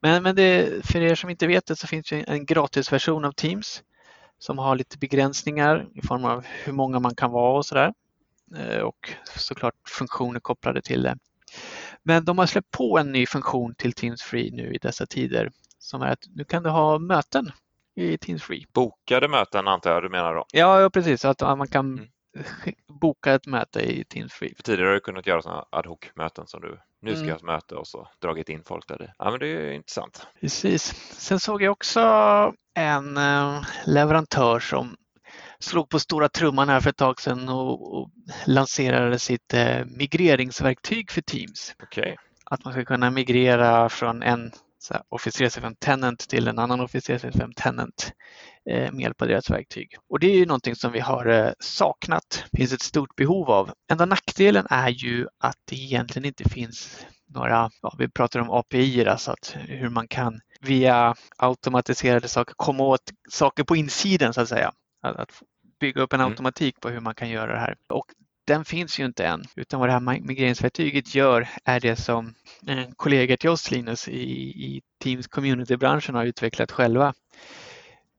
Men, 0.00 0.22
men 0.22 0.36
det, 0.36 0.86
för 0.86 1.00
er 1.00 1.14
som 1.14 1.30
inte 1.30 1.46
vet 1.46 1.66
det 1.66 1.76
så 1.76 1.86
finns 1.86 2.08
det 2.08 2.22
en 2.22 2.46
gratisversion 2.46 3.24
av 3.24 3.32
Teams 3.32 3.82
som 4.38 4.58
har 4.58 4.76
lite 4.76 4.98
begränsningar 4.98 5.88
i 5.94 6.02
form 6.06 6.24
av 6.24 6.44
hur 6.64 6.72
många 6.72 6.98
man 6.98 7.14
kan 7.14 7.30
vara 7.30 7.58
och 7.58 7.66
sådär. 7.66 7.92
Eh, 8.56 8.80
och 8.80 9.10
såklart 9.36 9.74
funktioner 9.88 10.40
kopplade 10.40 10.82
till 10.82 11.02
det. 11.02 11.18
Men 12.02 12.24
de 12.24 12.38
har 12.38 12.46
släppt 12.46 12.70
på 12.70 12.98
en 12.98 13.12
ny 13.12 13.26
funktion 13.26 13.74
till 13.74 13.92
Teams 13.92 14.22
Free 14.22 14.50
nu 14.50 14.74
i 14.74 14.78
dessa 14.78 15.06
tider 15.06 15.50
som 15.78 16.02
är 16.02 16.12
att 16.12 16.24
nu 16.34 16.44
kan 16.44 16.62
du 16.62 16.70
ha 16.70 16.98
möten 16.98 17.52
i 17.94 18.18
Teams 18.18 18.42
Free. 18.42 18.66
Bokade 18.72 19.28
möten 19.28 19.68
antar 19.68 19.90
jag 19.90 20.02
du 20.02 20.08
menar 20.08 20.34
då? 20.34 20.44
Ja, 20.52 20.80
ja 20.80 20.90
precis. 20.90 21.24
Att 21.24 21.40
man 21.40 21.68
kan 21.68 21.92
mm. 21.92 22.08
boka 23.00 23.34
ett 23.34 23.46
möte 23.46 23.80
i 23.80 24.04
Teams 24.04 24.32
Free. 24.32 24.54
För 24.54 24.62
tidigare 24.62 24.88
har 24.88 24.94
du 24.94 25.00
kunnat 25.00 25.26
göra 25.26 25.42
sådana 25.42 25.64
ad 25.70 25.88
hoc-möten 25.88 26.46
som 26.46 26.60
du 26.60 26.78
nu 27.02 27.10
ska 27.10 27.18
mm. 27.18 27.28
jag 27.28 27.34
ha 27.34 27.38
ett 27.38 27.42
möte 27.42 27.74
och 27.74 27.86
så 27.86 28.08
dragit 28.22 28.48
in 28.48 28.64
folk 28.64 28.88
där. 28.88 29.14
Ja, 29.18 29.30
men 29.30 29.40
det 29.40 29.48
är 29.48 29.72
intressant. 29.72 30.26
Precis. 30.40 30.82
Sen 31.18 31.40
såg 31.40 31.62
jag 31.62 31.72
också 31.72 32.00
en 32.74 33.16
eh, 33.16 33.62
leverantör 33.86 34.60
som 34.60 34.96
slog 35.58 35.88
på 35.88 36.00
stora 36.00 36.28
trumman 36.28 36.68
här 36.68 36.80
för 36.80 36.90
ett 36.90 36.96
tag 36.96 37.20
sedan 37.20 37.48
och, 37.48 37.98
och 37.98 38.10
lanserade 38.46 39.18
sitt 39.18 39.54
eh, 39.54 39.84
migreringsverktyg 39.84 41.10
för 41.10 41.20
Teams. 41.20 41.74
Okay. 41.82 42.16
Att 42.44 42.64
man 42.64 42.72
ska 42.72 42.84
kunna 42.84 43.10
migrera 43.10 43.88
från 43.88 44.22
en 44.22 44.52
här, 44.90 45.02
Office 45.08 45.38
365 45.38 45.74
Tenant 45.80 46.18
till 46.28 46.48
en 46.48 46.58
annan 46.58 46.80
Office 46.80 47.06
365 47.06 47.52
Tenant 47.56 48.12
eh, 48.70 48.92
med 48.92 49.00
hjälp 49.00 49.22
av 49.22 49.28
deras 49.28 49.50
verktyg. 49.50 49.96
Och 50.08 50.18
det 50.20 50.26
är 50.26 50.36
ju 50.36 50.46
någonting 50.46 50.76
som 50.76 50.92
vi 50.92 51.00
har 51.00 51.26
eh, 51.26 51.52
saknat. 51.60 52.44
Finns 52.56 52.72
ett 52.72 52.82
stort 52.82 53.16
behov 53.16 53.50
av. 53.50 53.70
Enda 53.90 54.06
nackdelen 54.06 54.66
är 54.70 54.88
ju 54.88 55.26
att 55.38 55.56
det 55.64 55.76
egentligen 55.76 56.26
inte 56.26 56.48
finns 56.48 57.06
några, 57.34 57.70
ja, 57.82 57.94
vi 57.98 58.08
pratar 58.08 58.40
om 58.40 58.50
API, 58.50 59.06
alltså 59.06 59.30
att 59.30 59.56
hur 59.66 59.88
man 59.88 60.08
kan 60.08 60.40
via 60.60 61.14
automatiserade 61.36 62.28
saker 62.28 62.54
komma 62.56 62.84
åt 62.84 63.12
saker 63.30 63.64
på 63.64 63.76
insidan 63.76 64.34
så 64.34 64.40
att 64.40 64.48
säga. 64.48 64.72
Att, 65.02 65.16
att 65.16 65.42
bygga 65.80 66.02
upp 66.02 66.12
en 66.12 66.20
mm. 66.20 66.30
automatik 66.30 66.80
på 66.80 66.88
hur 66.88 67.00
man 67.00 67.14
kan 67.14 67.30
göra 67.30 67.52
det 67.52 67.60
här. 67.60 67.76
Och 67.88 68.06
den 68.48 68.64
finns 68.64 69.00
ju 69.00 69.04
inte 69.04 69.26
än, 69.26 69.44
utan 69.56 69.80
vad 69.80 69.88
det 69.88 69.92
här 69.92 70.20
migreringsverktyget 70.20 71.14
gör 71.14 71.48
är 71.64 71.80
det 71.80 71.96
som 71.96 72.34
eh, 72.66 72.78
en 72.78 72.94
kollega 72.96 73.36
till 73.36 73.50
oss, 73.50 73.70
Linus, 73.70 74.08
i, 74.08 74.22
i 74.48 74.82
Teams 75.02 75.26
community-branschen 75.26 76.14
har 76.14 76.24
utvecklat 76.24 76.72
själva 76.72 77.14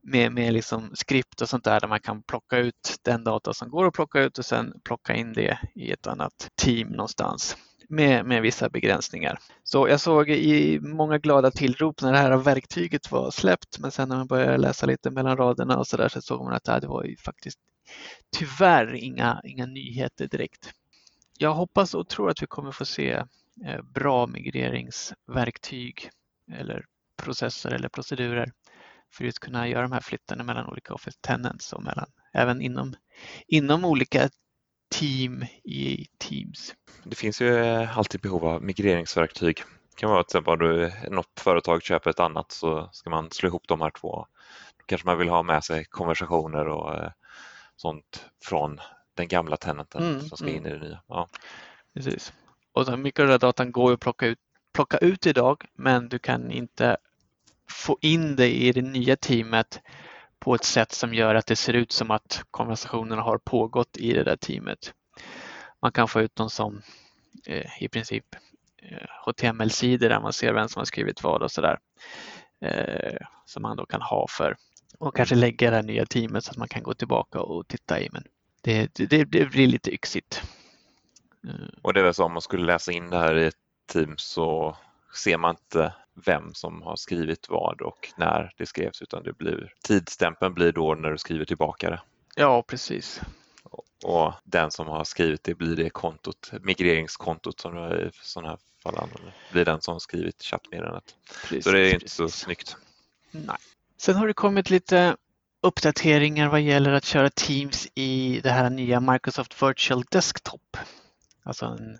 med, 0.03 0.31
med 0.31 0.53
liksom 0.53 0.91
skript 0.93 1.41
och 1.41 1.49
sånt 1.49 1.63
där, 1.63 1.79
där 1.79 1.87
man 1.87 1.99
kan 1.99 2.23
plocka 2.23 2.57
ut 2.57 2.97
den 3.01 3.23
data 3.23 3.53
som 3.53 3.69
går 3.69 3.87
att 3.87 3.93
plocka 3.93 4.21
ut 4.21 4.37
och 4.37 4.45
sen 4.45 4.73
plocka 4.83 5.15
in 5.15 5.33
det 5.33 5.59
i 5.75 5.91
ett 5.91 6.07
annat 6.07 6.49
team 6.61 6.87
någonstans 6.87 7.57
med, 7.89 8.25
med 8.25 8.41
vissa 8.41 8.69
begränsningar. 8.69 9.39
Så 9.63 9.87
jag 9.87 9.99
såg 9.99 10.29
i 10.29 10.79
många 10.79 11.17
glada 11.17 11.51
tillrop 11.51 12.01
när 12.01 12.11
det 12.11 12.17
här 12.17 12.37
verktyget 12.37 13.11
var 13.11 13.31
släppt 13.31 13.79
men 13.79 13.91
sen 13.91 14.09
när 14.09 14.15
man 14.15 14.27
började 14.27 14.57
läsa 14.57 14.85
lite 14.85 15.11
mellan 15.11 15.37
raderna 15.37 15.77
och 15.77 15.87
så 15.87 15.97
där 15.97 16.09
så 16.09 16.21
såg 16.21 16.43
man 16.43 16.53
att 16.53 16.81
det 16.81 16.87
var 16.87 17.03
ju 17.03 17.17
faktiskt 17.17 17.59
tyvärr 18.37 18.93
inga, 18.93 19.41
inga 19.43 19.65
nyheter 19.65 20.27
direkt. 20.27 20.73
Jag 21.37 21.53
hoppas 21.53 21.93
och 21.93 22.07
tror 22.07 22.29
att 22.29 22.41
vi 22.41 22.47
kommer 22.47 22.71
få 22.71 22.85
se 22.85 23.11
eh, 23.65 23.81
bra 23.81 24.27
migreringsverktyg 24.27 26.09
eller 26.51 26.85
processer 27.17 27.71
eller 27.71 27.89
procedurer 27.89 28.51
för 29.13 29.27
att 29.27 29.39
kunna 29.39 29.67
göra 29.67 29.81
de 29.81 29.91
här 29.91 29.99
flyttarna 29.99 30.43
mellan 30.43 30.65
olika 30.65 30.93
Office 30.93 31.17
Tenants 31.21 31.73
och 31.73 31.83
mellan, 31.83 32.05
även 32.33 32.61
inom, 32.61 32.95
inom 33.47 33.85
olika 33.85 34.29
team 34.89 35.45
i 35.63 36.05
Teams. 36.17 36.75
Det 37.03 37.15
finns 37.15 37.41
ju 37.41 37.57
eh, 37.57 37.97
alltid 37.97 38.21
behov 38.21 38.45
av 38.45 38.63
migreringsverktyg 38.63 39.57
Det 39.89 39.95
kan 39.95 40.09
vara 40.09 40.23
till 40.23 40.27
exempel 40.37 40.53
om 40.53 40.59
du, 40.59 40.91
något 41.09 41.39
företag 41.39 41.83
köper 41.83 42.09
ett 42.09 42.19
annat 42.19 42.51
så 42.51 42.89
ska 42.93 43.09
man 43.09 43.31
slå 43.31 43.49
ihop 43.49 43.67
de 43.67 43.81
här 43.81 43.91
två. 43.91 44.27
Då 44.77 44.83
kanske 44.85 45.07
man 45.07 45.17
vill 45.17 45.29
ha 45.29 45.43
med 45.43 45.63
sig 45.63 45.85
konversationer 45.85 46.67
och 46.67 46.95
eh, 46.95 47.11
sånt 47.81 48.25
från 48.43 48.79
den 49.13 49.27
gamla 49.27 49.57
tenanten 49.57 50.03
mm, 50.03 50.21
som 50.21 50.37
ska 50.37 50.49
in 50.49 50.65
i 50.65 50.69
det 50.69 50.79
nya. 50.79 51.01
Ja. 51.07 51.27
Precis. 51.93 52.33
Och 52.71 52.85
så 52.85 52.97
mycket 52.97 53.19
av 53.19 53.27
den 53.27 53.39
datan 53.39 53.71
går 53.71 53.93
att 53.93 53.99
plocka 53.99 54.25
ut, 54.25 54.39
plocka 54.73 54.97
ut 54.97 55.27
idag 55.27 55.65
men 55.73 56.09
du 56.09 56.19
kan 56.19 56.51
inte 56.51 56.97
få 57.71 57.97
in 58.01 58.35
det 58.35 58.55
i 58.55 58.71
det 58.71 58.81
nya 58.81 59.15
teamet 59.15 59.81
på 60.39 60.55
ett 60.55 60.63
sätt 60.63 60.91
som 60.91 61.13
gör 61.13 61.35
att 61.35 61.45
det 61.45 61.55
ser 61.55 61.73
ut 61.73 61.91
som 61.91 62.11
att 62.11 62.43
konversationerna 62.51 63.21
har 63.21 63.37
pågått 63.37 63.97
i 63.97 64.13
det 64.13 64.23
där 64.23 64.35
teamet. 64.35 64.93
Man 65.81 65.91
kan 65.91 66.07
få 66.07 66.21
ut 66.21 66.35
dem 66.35 66.49
som 66.49 66.81
eh, 67.45 67.83
i 67.83 67.89
princip 67.89 68.25
HTML-sidor 69.25 70.05
eh, 70.05 70.09
där 70.09 70.19
man 70.19 70.33
ser 70.33 70.53
vem 70.53 70.69
som 70.69 70.79
har 70.79 70.85
skrivit 70.85 71.23
vad 71.23 71.43
och 71.43 71.51
sådär. 71.51 71.79
Eh, 72.61 73.17
som 73.45 73.61
man 73.61 73.77
då 73.77 73.85
kan 73.85 74.01
ha 74.01 74.25
för 74.29 74.55
och 74.97 75.15
kanske 75.15 75.35
lägga 75.35 75.69
det 75.69 75.75
här 75.75 75.83
nya 75.83 76.05
teamet 76.05 76.43
så 76.43 76.51
att 76.51 76.57
man 76.57 76.67
kan 76.67 76.83
gå 76.83 76.93
tillbaka 76.93 77.41
och 77.41 77.67
titta 77.67 78.01
i. 78.01 78.09
Men 78.11 78.23
det, 78.61 78.95
det, 78.95 79.23
det 79.23 79.45
blir 79.45 79.67
lite 79.67 79.93
yxigt. 79.93 80.41
Eh. 81.47 81.79
Och 81.81 81.93
det 81.93 81.99
är 81.99 82.03
väl 82.03 82.13
så 82.13 82.23
om 82.23 82.33
man 82.33 82.41
skulle 82.41 82.65
läsa 82.65 82.91
in 82.91 83.09
det 83.09 83.17
här 83.17 83.35
i 83.35 83.45
ett 83.45 83.55
team 83.85 84.17
så 84.17 84.77
ser 85.15 85.37
man 85.37 85.55
inte 85.55 85.93
vem 86.25 86.53
som 86.53 86.81
har 86.81 86.95
skrivit 86.95 87.49
vad 87.49 87.81
och 87.81 88.13
när 88.17 88.53
det 88.57 88.65
skrevs 88.65 89.01
utan 89.01 89.23
det 89.23 89.37
blir 89.37 89.73
tidsstämpeln 89.83 90.53
blir 90.53 90.71
då 90.71 90.95
när 90.95 91.11
du 91.11 91.17
skriver 91.17 91.45
tillbaka 91.45 91.89
det. 91.89 92.01
Ja, 92.35 92.63
precis. 92.63 93.21
Och 94.03 94.33
den 94.43 94.71
som 94.71 94.87
har 94.87 95.03
skrivit 95.03 95.43
det 95.43 95.55
blir 95.55 95.75
det 95.75 95.89
kontot, 95.89 96.51
migreringskontot 96.61 97.59
som 97.59 97.75
du 97.75 98.07
i 98.07 98.11
sådana 98.13 98.49
här 98.49 98.59
fall 98.83 98.97
använder, 98.97 99.33
blir 99.51 99.65
den 99.65 99.81
som 99.81 99.91
har 99.91 99.99
skrivit 99.99 100.43
chattmeddelandet. 100.43 101.15
Så 101.61 101.71
det 101.71 101.79
är 101.79 101.93
inte 101.93 102.09
så 102.09 102.29
snyggt. 102.29 102.77
Nej. 103.31 103.57
Sen 104.01 104.15
har 104.15 104.27
det 104.27 104.33
kommit 104.33 104.69
lite 104.69 105.15
uppdateringar 105.61 106.49
vad 106.49 106.61
gäller 106.61 106.91
att 106.91 107.05
köra 107.05 107.29
Teams 107.29 107.87
i 107.95 108.39
det 108.43 108.49
här 108.49 108.69
nya 108.69 108.99
Microsoft 108.99 109.63
Virtual 109.63 110.03
Desktop. 110.11 110.77
Alltså 111.43 111.65
en, 111.65 111.99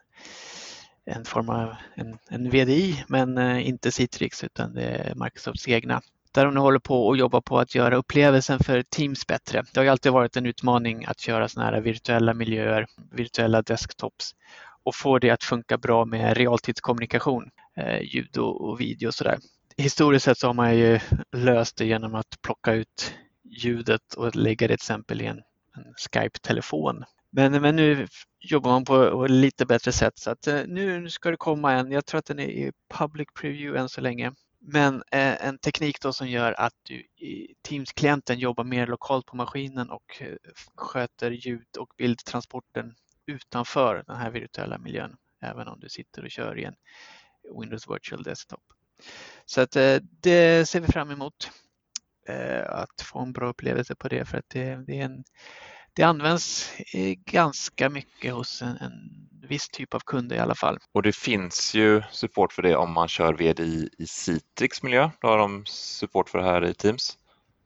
en 1.05 1.25
form 1.25 1.49
av 1.49 1.75
en, 1.95 2.17
en 2.29 2.49
VDI 2.49 3.03
men 3.07 3.37
eh, 3.37 3.67
inte 3.67 3.91
Citrix 3.91 4.43
utan 4.43 4.73
det 4.73 4.83
är 4.83 5.15
Microsofts 5.15 5.67
egna. 5.67 6.01
Där 6.31 6.45
de 6.45 6.53
nu 6.53 6.59
håller 6.59 6.79
på 6.79 7.07
och 7.07 7.17
jobbar 7.17 7.41
på 7.41 7.59
att 7.59 7.75
göra 7.75 7.95
upplevelsen 7.95 8.59
för 8.59 8.83
Teams 8.83 9.27
bättre. 9.27 9.63
Det 9.73 9.79
har 9.79 9.83
ju 9.83 9.89
alltid 9.89 10.11
varit 10.11 10.37
en 10.37 10.45
utmaning 10.45 11.05
att 11.05 11.19
köra 11.19 11.47
sådana 11.47 11.71
här 11.71 11.81
virtuella 11.81 12.33
miljöer, 12.33 12.87
virtuella 13.11 13.61
desktops 13.61 14.35
och 14.83 14.95
få 14.95 15.19
det 15.19 15.29
att 15.29 15.43
funka 15.43 15.77
bra 15.77 16.05
med 16.05 16.37
realtidskommunikation, 16.37 17.49
eh, 17.77 18.01
ljud 18.01 18.37
och, 18.37 18.81
video 18.81 19.07
och 19.07 19.13
sådär. 19.13 19.39
Historiskt 19.79 20.25
sett 20.25 20.37
så 20.37 20.47
har 20.47 20.53
man 20.53 20.77
ju 20.77 20.99
löst 21.31 21.77
det 21.77 21.85
genom 21.85 22.15
att 22.15 22.41
plocka 22.41 22.73
ut 22.73 23.15
ljudet 23.43 24.13
och 24.13 24.35
lägga 24.35 24.67
det 24.67 24.67
till 24.67 24.73
exempel 24.73 25.21
i 25.21 25.25
en, 25.25 25.37
en 25.75 25.93
Skype-telefon. 25.97 27.03
Men, 27.29 27.61
men 27.61 27.75
nu 27.75 28.07
jobbar 28.39 28.71
man 28.71 28.85
på 28.85 29.25
ett 29.25 29.31
lite 29.31 29.65
bättre 29.65 29.91
sätt 29.91 30.17
så 30.17 30.31
att 30.31 30.47
eh, 30.47 30.61
nu 30.67 31.09
ska 31.09 31.31
det 31.31 31.37
komma 31.37 31.73
en, 31.73 31.91
jag 31.91 32.05
tror 32.05 32.19
att 32.19 32.25
den 32.25 32.39
är 32.39 32.49
i 32.49 32.71
public 32.87 33.27
preview 33.41 33.79
än 33.79 33.89
så 33.89 34.01
länge, 34.01 34.33
men 34.59 34.95
eh, 34.95 35.45
en 35.45 35.57
teknik 35.57 36.01
då 36.01 36.13
som 36.13 36.27
gör 36.27 36.59
att 36.59 36.73
du 36.83 36.95
i 37.25 37.55
Teams-klienten 37.61 38.39
jobbar 38.39 38.63
mer 38.63 38.87
lokalt 38.87 39.25
på 39.25 39.35
maskinen 39.35 39.89
och 39.89 40.21
eh, 40.21 40.35
sköter 40.75 41.31
ljud 41.31 41.77
och 41.77 41.93
bildtransporten 41.97 42.95
utanför 43.25 44.03
den 44.07 44.17
här 44.17 44.31
virtuella 44.31 44.77
miljön, 44.77 45.15
även 45.41 45.67
om 45.67 45.79
du 45.79 45.89
sitter 45.89 46.23
och 46.23 46.31
kör 46.31 46.59
i 46.59 46.63
en 46.63 46.75
Windows 47.59 47.89
Virtual 47.89 48.23
Desktop. 48.23 48.63
Så 49.49 49.61
att 49.61 49.71
det 50.21 50.69
ser 50.69 50.79
vi 50.79 50.87
fram 50.87 51.11
emot. 51.11 51.51
Eh, 52.29 52.69
att 52.69 53.01
få 53.01 53.19
en 53.19 53.33
bra 53.33 53.49
upplevelse 53.49 53.95
på 53.95 54.07
det 54.07 54.25
för 54.25 54.37
att 54.37 54.49
det, 54.49 54.75
det, 54.75 54.99
en, 54.99 55.23
det 55.93 56.03
används 56.03 56.73
eh, 56.93 57.15
ganska 57.25 57.89
mycket 57.89 58.33
hos 58.33 58.61
en, 58.61 58.77
en, 58.77 58.91
viss 59.47 59.69
typ 59.69 59.93
av 59.93 59.99
kunder 59.99 60.35
i 60.35 60.39
alla 60.39 60.55
fall. 60.55 60.77
Och 60.91 61.03
det 61.03 61.15
finns 61.15 61.73
ju 61.75 62.01
support 62.11 62.53
för 62.53 62.61
det 62.61 62.75
om 62.75 62.91
man 62.93 63.07
kör 63.07 63.33
VDI 63.33 63.89
i 63.97 64.05
Citrix 64.07 64.83
miljö. 64.83 65.09
Då 65.21 65.27
har 65.27 65.37
de 65.37 65.65
support 65.65 66.29
för 66.29 66.37
det 66.37 66.45
här 66.45 66.65
i 66.65 66.73
Teams. 66.73 67.17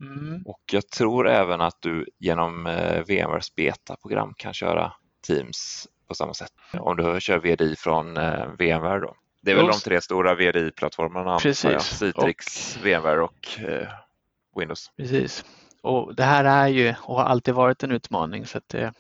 Mm. 0.02 0.42
Och 0.46 0.62
jag 0.72 0.90
tror 0.90 1.30
även 1.30 1.62
att 1.62 1.82
du 1.82 2.08
genom 2.20 2.68
eh, 2.68 3.04
VMwares 3.08 3.56
beta-program 3.56 4.34
kan 4.38 4.54
köra 4.54 4.94
Teams 5.28 5.88
på 6.08 6.16
samma 6.16 6.34
sätt 6.34 6.52
om 6.74 6.98
du 6.98 7.22
kör 7.22 7.40
VDI 7.40 7.76
från 7.76 8.14
VMware. 8.58 9.00
Då. 9.00 9.16
Det 9.44 9.52
är 9.52 9.56
väl 9.56 9.68
de 9.68 9.80
tre 9.80 10.02
stora 10.02 10.36
VDI-plattformarna, 10.36 11.40
Citrix, 11.40 12.76
och... 12.78 12.86
VMware 12.86 13.22
och 13.22 13.60
Windows. 14.56 14.92
Precis. 14.98 15.46
Och 15.82 16.16
det 16.16 16.24
här 16.24 16.44
är 16.44 16.68
ju 16.68 16.96
och 17.02 17.16
har 17.16 17.24
alltid 17.24 17.54
varit 17.54 17.84
en 17.84 17.92
utmaning 17.92 18.46
så 18.46 18.60
det, 18.68 18.94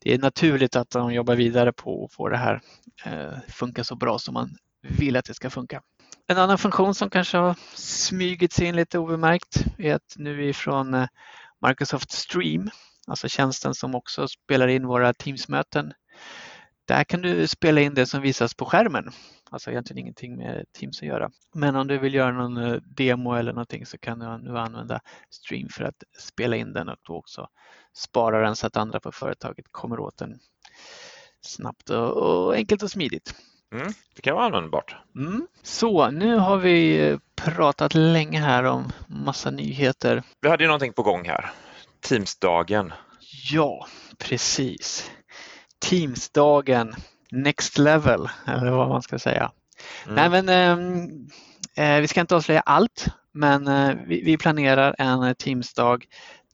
det 0.00 0.14
är 0.14 0.18
naturligt 0.18 0.76
att 0.76 0.90
de 0.90 1.14
jobbar 1.14 1.34
vidare 1.34 1.72
på 1.72 2.04
att 2.04 2.12
få 2.12 2.28
det 2.28 2.36
här 2.36 2.60
eh, 3.04 3.38
funka 3.48 3.84
så 3.84 3.96
bra 3.96 4.18
som 4.18 4.34
man 4.34 4.56
vill 4.82 5.16
att 5.16 5.24
det 5.24 5.34
ska 5.34 5.50
funka. 5.50 5.82
En 6.26 6.38
annan 6.38 6.58
funktion 6.58 6.94
som 6.94 7.10
kanske 7.10 7.36
har 7.36 7.54
smugit 7.74 8.52
sig 8.52 8.66
in 8.66 8.76
lite 8.76 8.98
obemärkt 8.98 9.64
är 9.78 9.94
att 9.94 10.14
nu 10.16 10.48
ifrån 10.48 10.94
eh, 10.94 11.08
Microsoft 11.66 12.12
Stream, 12.12 12.70
alltså 13.06 13.28
tjänsten 13.28 13.74
som 13.74 13.94
också 13.94 14.28
spelar 14.28 14.68
in 14.68 14.86
våra 14.86 15.14
Teams-möten. 15.14 15.92
Där 16.86 17.04
kan 17.04 17.22
du 17.22 17.46
spela 17.46 17.80
in 17.80 17.94
det 17.94 18.06
som 18.06 18.22
visas 18.22 18.54
på 18.54 18.64
skärmen 18.64 19.12
Alltså 19.50 19.70
egentligen 19.70 19.98
ingenting 19.98 20.36
med 20.36 20.64
Teams 20.72 21.02
att 21.02 21.08
göra. 21.08 21.30
Men 21.54 21.76
om 21.76 21.86
du 21.86 21.98
vill 21.98 22.14
göra 22.14 22.32
någon 22.32 22.56
eh, 22.56 22.74
demo 22.74 23.34
eller 23.34 23.52
någonting 23.52 23.86
så 23.86 23.98
kan 23.98 24.18
du 24.18 24.38
nu 24.38 24.58
använda 24.58 25.00
Stream 25.30 25.68
för 25.68 25.84
att 25.84 26.04
spela 26.18 26.56
in 26.56 26.72
den 26.72 26.88
och 26.88 26.96
då 27.02 27.16
också 27.16 27.48
spara 27.94 28.40
den 28.40 28.56
så 28.56 28.66
att 28.66 28.76
andra 28.76 29.00
på 29.00 29.12
företaget 29.12 29.66
kommer 29.70 30.00
åt 30.00 30.16
den 30.16 30.38
snabbt 31.40 31.90
och, 31.90 32.54
enkelt 32.54 32.82
och 32.82 32.90
smidigt. 32.90 33.34
Mm, 33.74 33.92
det 34.14 34.22
kan 34.22 34.34
vara 34.34 34.44
användbart. 34.46 34.96
Mm. 35.16 35.46
Så 35.62 36.10
nu 36.10 36.36
har 36.36 36.56
vi 36.56 37.08
eh, 37.08 37.18
pratat 37.34 37.94
länge 37.94 38.40
här 38.40 38.64
om 38.64 38.92
massa 39.08 39.50
nyheter. 39.50 40.22
Vi 40.40 40.48
hade 40.48 40.64
ju 40.64 40.68
någonting 40.68 40.92
på 40.92 41.02
gång 41.02 41.28
här. 41.28 41.50
Teamsdagen. 42.00 42.92
Ja, 43.50 43.86
precis. 44.18 45.10
Teamsdagen 45.78 46.94
next 47.30 47.78
level 47.78 48.28
eller 48.46 48.70
vad 48.70 48.88
man 48.88 49.02
ska 49.02 49.18
säga. 49.18 49.52
Mm. 50.04 50.14
Nej 50.14 50.30
men 50.30 50.48
ehm, 50.48 51.28
eh, 51.76 52.00
vi 52.00 52.08
ska 52.08 52.20
inte 52.20 52.36
avslöja 52.36 52.60
allt 52.60 53.06
men 53.32 53.68
eh, 53.68 53.96
vi, 54.06 54.22
vi, 54.22 54.36
planerar 54.36 54.94
en 54.98 55.34
Teamsdag 55.34 56.04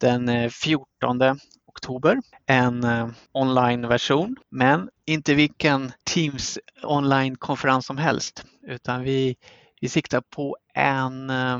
den 0.01 0.51
14 0.51 1.23
eh, 1.23 1.35
oktober. 1.67 2.19
En 2.47 2.85
eh, 2.85 3.09
online-version 3.33 4.37
men 4.51 4.89
inte 5.07 5.35
vilken 5.35 5.93
Teams 6.05 6.59
online-konferens 6.83 7.87
som 7.87 7.99
helst 7.99 8.45
utan 8.67 9.03
vi, 9.03 9.37
vi 9.81 9.89
siktar 9.89 10.21
på 10.21 10.57
en 10.75 11.31
eh, 11.31 11.59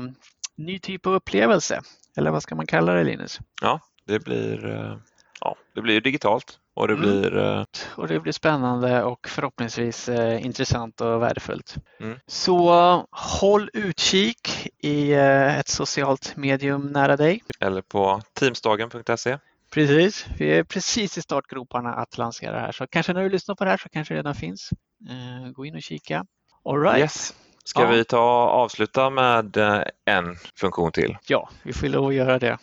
ny 0.55 0.79
typ 0.79 1.07
av 1.07 1.13
upplevelse. 1.13 1.81
Eller 2.17 2.31
vad 2.31 2.43
ska 2.43 2.55
man 2.55 2.67
kalla 2.67 2.93
det 2.93 3.03
Linus? 3.03 3.39
Ja, 3.61 3.79
det 4.05 4.19
blir, 4.19 4.65
eh, 4.69 4.97
ja, 5.39 5.55
det 5.75 5.81
blir 5.81 6.01
digitalt 6.01 6.59
och 6.73 6.87
det, 6.87 6.93
mm. 6.93 7.05
blir, 7.05 7.37
mm. 7.37 7.65
och 7.95 8.07
det 8.07 8.19
blir 8.19 8.33
spännande 8.33 9.03
och 9.03 9.27
förhoppningsvis 9.27 10.09
eh, 10.09 10.45
intressant 10.45 11.01
och 11.01 11.21
värdefullt. 11.21 11.75
Mm. 11.99 12.19
Så 12.27 12.71
håll 13.11 13.69
utkik 13.73 14.69
i 14.79 15.11
eh, 15.11 15.59
ett 15.59 15.67
socialt 15.67 16.35
medium 16.35 16.87
nära 16.87 17.17
dig. 17.17 17.43
Eller 17.59 17.81
på 17.81 18.21
teamsdagen.se. 18.33 19.37
Precis, 19.71 20.25
vi 20.37 20.49
är 20.49 20.63
precis 20.63 21.17
i 21.17 21.21
startgroparna 21.21 21.93
att 21.93 22.17
lansera 22.17 22.51
det 22.51 22.59
här 22.59 22.71
så 22.71 22.87
kanske 22.87 23.13
när 23.13 23.23
du 23.23 23.29
lyssnar 23.29 23.55
på 23.55 23.63
det 23.63 23.69
här 23.69 23.77
så 23.77 23.89
kanske 23.89 24.13
det 24.13 24.17
redan 24.17 24.35
finns. 24.35 24.69
Eh, 25.09 25.51
gå 25.51 25.65
in 25.65 25.75
och 25.75 25.81
kika. 25.81 26.25
All 26.65 26.81
right. 26.81 26.99
Yes. 26.99 27.33
Ska 27.63 27.81
ja. 27.81 27.89
vi 27.89 28.03
ta 28.03 28.49
avsluta 28.49 29.09
med 29.09 29.57
eh, 29.57 29.81
en 30.05 30.35
funktion 30.55 30.91
till? 30.91 31.17
Ja, 31.27 31.49
vi 31.63 31.73
får 31.73 31.87
lov 31.87 32.07
att 32.07 32.13
göra 32.13 32.39
det. 32.39 32.57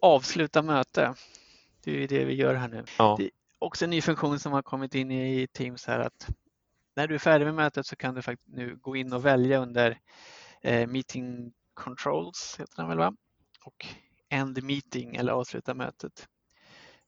Avsluta 0.00 0.62
möte. 0.62 1.14
Det 1.84 2.02
är 2.04 2.08
det 2.08 2.24
vi 2.24 2.34
gör 2.34 2.54
här 2.54 2.68
nu. 2.68 2.84
Ja. 2.98 3.14
Det 3.18 3.24
är 3.24 3.30
också 3.58 3.84
en 3.84 3.90
ny 3.90 4.00
funktion 4.02 4.38
som 4.38 4.52
har 4.52 4.62
kommit 4.62 4.94
in 4.94 5.10
i 5.10 5.46
Teams 5.52 5.86
här 5.86 5.98
att 5.98 6.28
när 6.96 7.08
du 7.08 7.14
är 7.14 7.18
färdig 7.18 7.44
med 7.44 7.54
mötet 7.54 7.86
så 7.86 7.96
kan 7.96 8.14
du 8.14 8.22
faktiskt 8.22 8.48
nu 8.48 8.76
gå 8.76 8.96
in 8.96 9.12
och 9.12 9.24
välja 9.24 9.58
under 9.58 9.98
eh, 10.60 10.86
Meeting 10.86 11.52
Controls, 11.74 12.56
heter 12.60 12.76
den 12.76 12.88
väl 12.88 12.98
va? 12.98 13.14
Och 13.64 13.86
End 14.28 14.62
Meeting 14.62 15.16
eller 15.16 15.32
avsluta 15.32 15.74
mötet. 15.74 16.28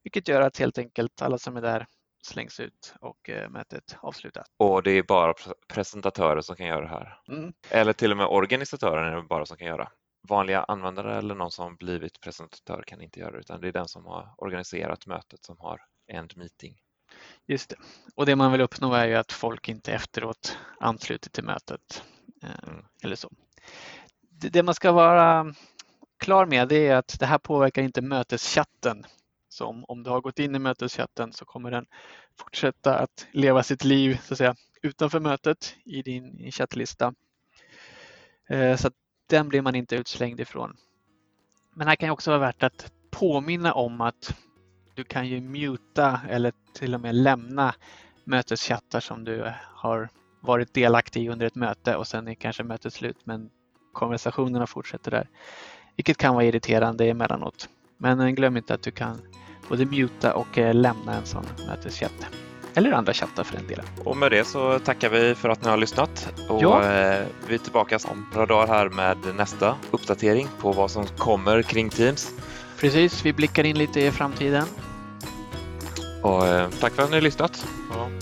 Vilket 0.02 0.28
gör 0.28 0.40
att 0.40 0.58
helt 0.58 0.78
enkelt 0.78 1.22
alla 1.22 1.38
som 1.38 1.56
är 1.56 1.62
där 1.62 1.87
slängs 2.22 2.60
ut 2.60 2.94
och 3.00 3.30
eh, 3.30 3.50
mötet 3.50 3.96
avslutas. 4.00 4.46
Och 4.56 4.82
det 4.82 4.90
är 4.90 5.02
bara 5.02 5.34
presentatörer 5.68 6.40
som 6.40 6.56
kan 6.56 6.66
göra 6.66 6.80
det 6.80 6.88
här? 6.88 7.18
Mm. 7.28 7.52
Eller 7.70 7.92
till 7.92 8.10
och 8.10 8.16
med 8.16 8.26
organisatören 8.26 9.12
är 9.12 9.16
det 9.16 9.22
bara 9.22 9.46
som 9.46 9.56
kan 9.56 9.66
göra? 9.66 9.90
Vanliga 10.28 10.64
användare 10.64 11.16
eller 11.18 11.34
någon 11.34 11.50
som 11.50 11.76
blivit 11.76 12.20
presentatör 12.20 12.84
kan 12.87 13.00
inte 13.00 13.20
göra 13.20 13.30
det 13.30 13.38
utan 13.38 13.60
det 13.60 13.68
är 13.68 13.72
den 13.72 13.88
som 13.88 14.06
har 14.06 14.34
organiserat 14.37 15.06
mötet 15.06 15.44
som 15.44 15.56
har 15.58 15.80
end 16.12 16.37
meeting. 16.37 16.80
Just 17.46 17.70
det. 17.70 17.76
Och 18.14 18.26
det 18.26 18.37
man 18.37 18.52
vill 18.52 18.60
uppnå 18.60 18.94
är 18.94 19.06
ju 19.06 19.14
att 19.14 19.32
folk 19.32 19.68
inte 19.68 19.92
efteråt 19.92 20.58
ansluter 20.80 21.30
till 21.30 21.44
mötet. 21.44 22.02
Eh, 22.42 22.68
mm. 22.68 22.84
Eller 23.02 23.16
så. 23.16 23.30
Det, 24.30 24.62
man 24.62 24.74
ska 24.74 24.92
vara 24.92 25.54
klar 26.18 26.46
med 26.46 26.68
det 26.68 26.88
är 26.88 26.96
att 26.96 27.16
det 27.20 27.26
här 27.26 27.38
påverkar 27.38 27.82
inte 27.82 28.02
möteschatten. 28.02 29.06
Så 29.48 29.66
om, 29.66 29.84
om 29.88 30.02
du 30.02 30.10
har 30.10 30.20
gått 30.20 30.38
in 30.38 30.54
i 30.54 30.58
möteschatten 30.58 31.32
så 31.32 31.44
kommer 31.44 31.70
den 31.70 31.87
fortsätta 32.38 32.98
att 32.98 33.26
leva 33.32 33.62
sitt 33.62 33.84
liv 33.84 34.18
så 34.22 34.34
att 34.34 34.38
säga, 34.38 34.54
utanför 34.82 35.20
mötet 35.20 35.76
i 35.84 36.02
din 36.02 36.40
i 36.40 36.52
chattlista. 36.52 37.14
Eh, 38.48 38.76
så 38.76 38.90
den 39.26 39.48
blir 39.48 39.62
man 39.62 39.74
inte 39.74 39.96
utslängd 39.96 40.40
ifrån. 40.40 40.76
Men 41.74 41.88
här 41.88 41.96
kan 41.96 42.10
också 42.10 42.30
vara 42.30 42.40
värt 42.40 42.62
att 42.62 42.92
påminna 43.10 43.72
om 43.72 44.00
att 44.00 44.34
du 44.94 45.04
kan 45.04 45.28
ju 45.28 45.40
muta 45.40 46.20
eller 46.28 46.52
till 46.72 46.94
och 46.94 47.00
med 47.00 47.14
lämna 47.14 47.74
möteschattar 48.24 49.00
som 49.00 49.24
du 49.24 49.52
har 49.74 50.08
varit 50.40 50.74
delaktig 50.74 51.24
i 51.24 51.28
under 51.28 51.46
ett 51.46 51.54
möte 51.54 51.96
och 51.96 52.06
sen 52.06 52.28
är 52.28 52.34
kanske 52.34 52.64
mötet 52.64 52.92
slut 52.92 53.16
men 53.24 53.50
konversationerna 53.92 54.66
fortsätter 54.66 55.10
där. 55.10 55.28
Vilket 55.96 56.16
kan 56.16 56.34
vara 56.34 56.44
irriterande 56.44 57.04
emellanåt. 57.04 57.68
Men 57.98 58.20
eh, 58.20 58.28
glöm 58.28 58.56
inte 58.56 58.74
att 58.74 58.82
du 58.82 58.90
kan 58.90 59.20
både 59.68 59.87
muta 59.87 60.34
och 60.34 60.58
eh, 60.58 60.74
lämna 60.74 61.14
en 61.14 61.26
sån 61.26 61.44
möteschatt. 61.68 62.26
Eller 62.74 62.92
andra 62.92 63.12
chattar 63.12 63.44
för 63.44 63.56
den 63.56 63.66
delen. 63.66 63.84
Och 64.04 64.16
med 64.16 64.30
det 64.30 64.44
så 64.44 64.78
tackar 64.78 65.08
vi 65.10 65.34
för 65.34 65.48
att 65.48 65.62
ni 65.62 65.70
har 65.70 65.76
lyssnat. 65.76 66.32
Och 66.48 66.62
ja. 66.62 66.82
Eh, 66.82 67.26
vi 67.48 67.54
är 67.54 67.58
tillbaka 67.58 67.98
om 68.04 68.26
några 68.32 68.46
dagar 68.46 68.66
här 68.66 68.88
med 68.88 69.16
nästa 69.37 69.76
uppdatering 69.90 70.48
på 70.58 70.72
vad 70.72 70.90
som 70.90 71.06
kommer 71.06 71.62
kring 71.62 71.90
Teams. 71.90 72.30
Precis, 72.80 73.24
vi 73.26 73.32
blickar 73.32 73.64
in 73.64 73.78
lite 73.78 74.00
i 74.00 74.10
framtiden. 74.10 74.64
Och, 76.22 76.46
eh, 76.46 76.68
tack 76.80 76.92
för 76.92 77.02
att 77.02 77.10
ni 77.10 77.16
har 77.16 77.22
lyssnat. 77.22 77.66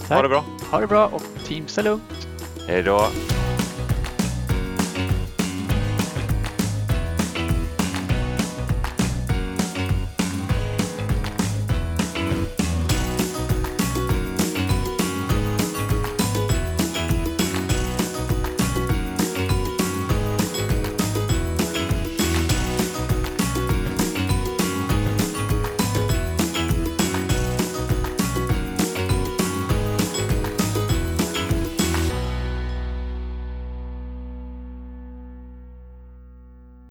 Ha 0.08 0.22
det 0.22 0.28
bra. 0.28 0.44
Ha 0.70 0.80
det 0.80 0.86
bra 0.86 1.06
och 1.06 1.22
Teams 1.48 1.78
är 1.78 1.82
lugnt. 1.82 2.28
Hej 2.68 2.82
då. 2.82 3.08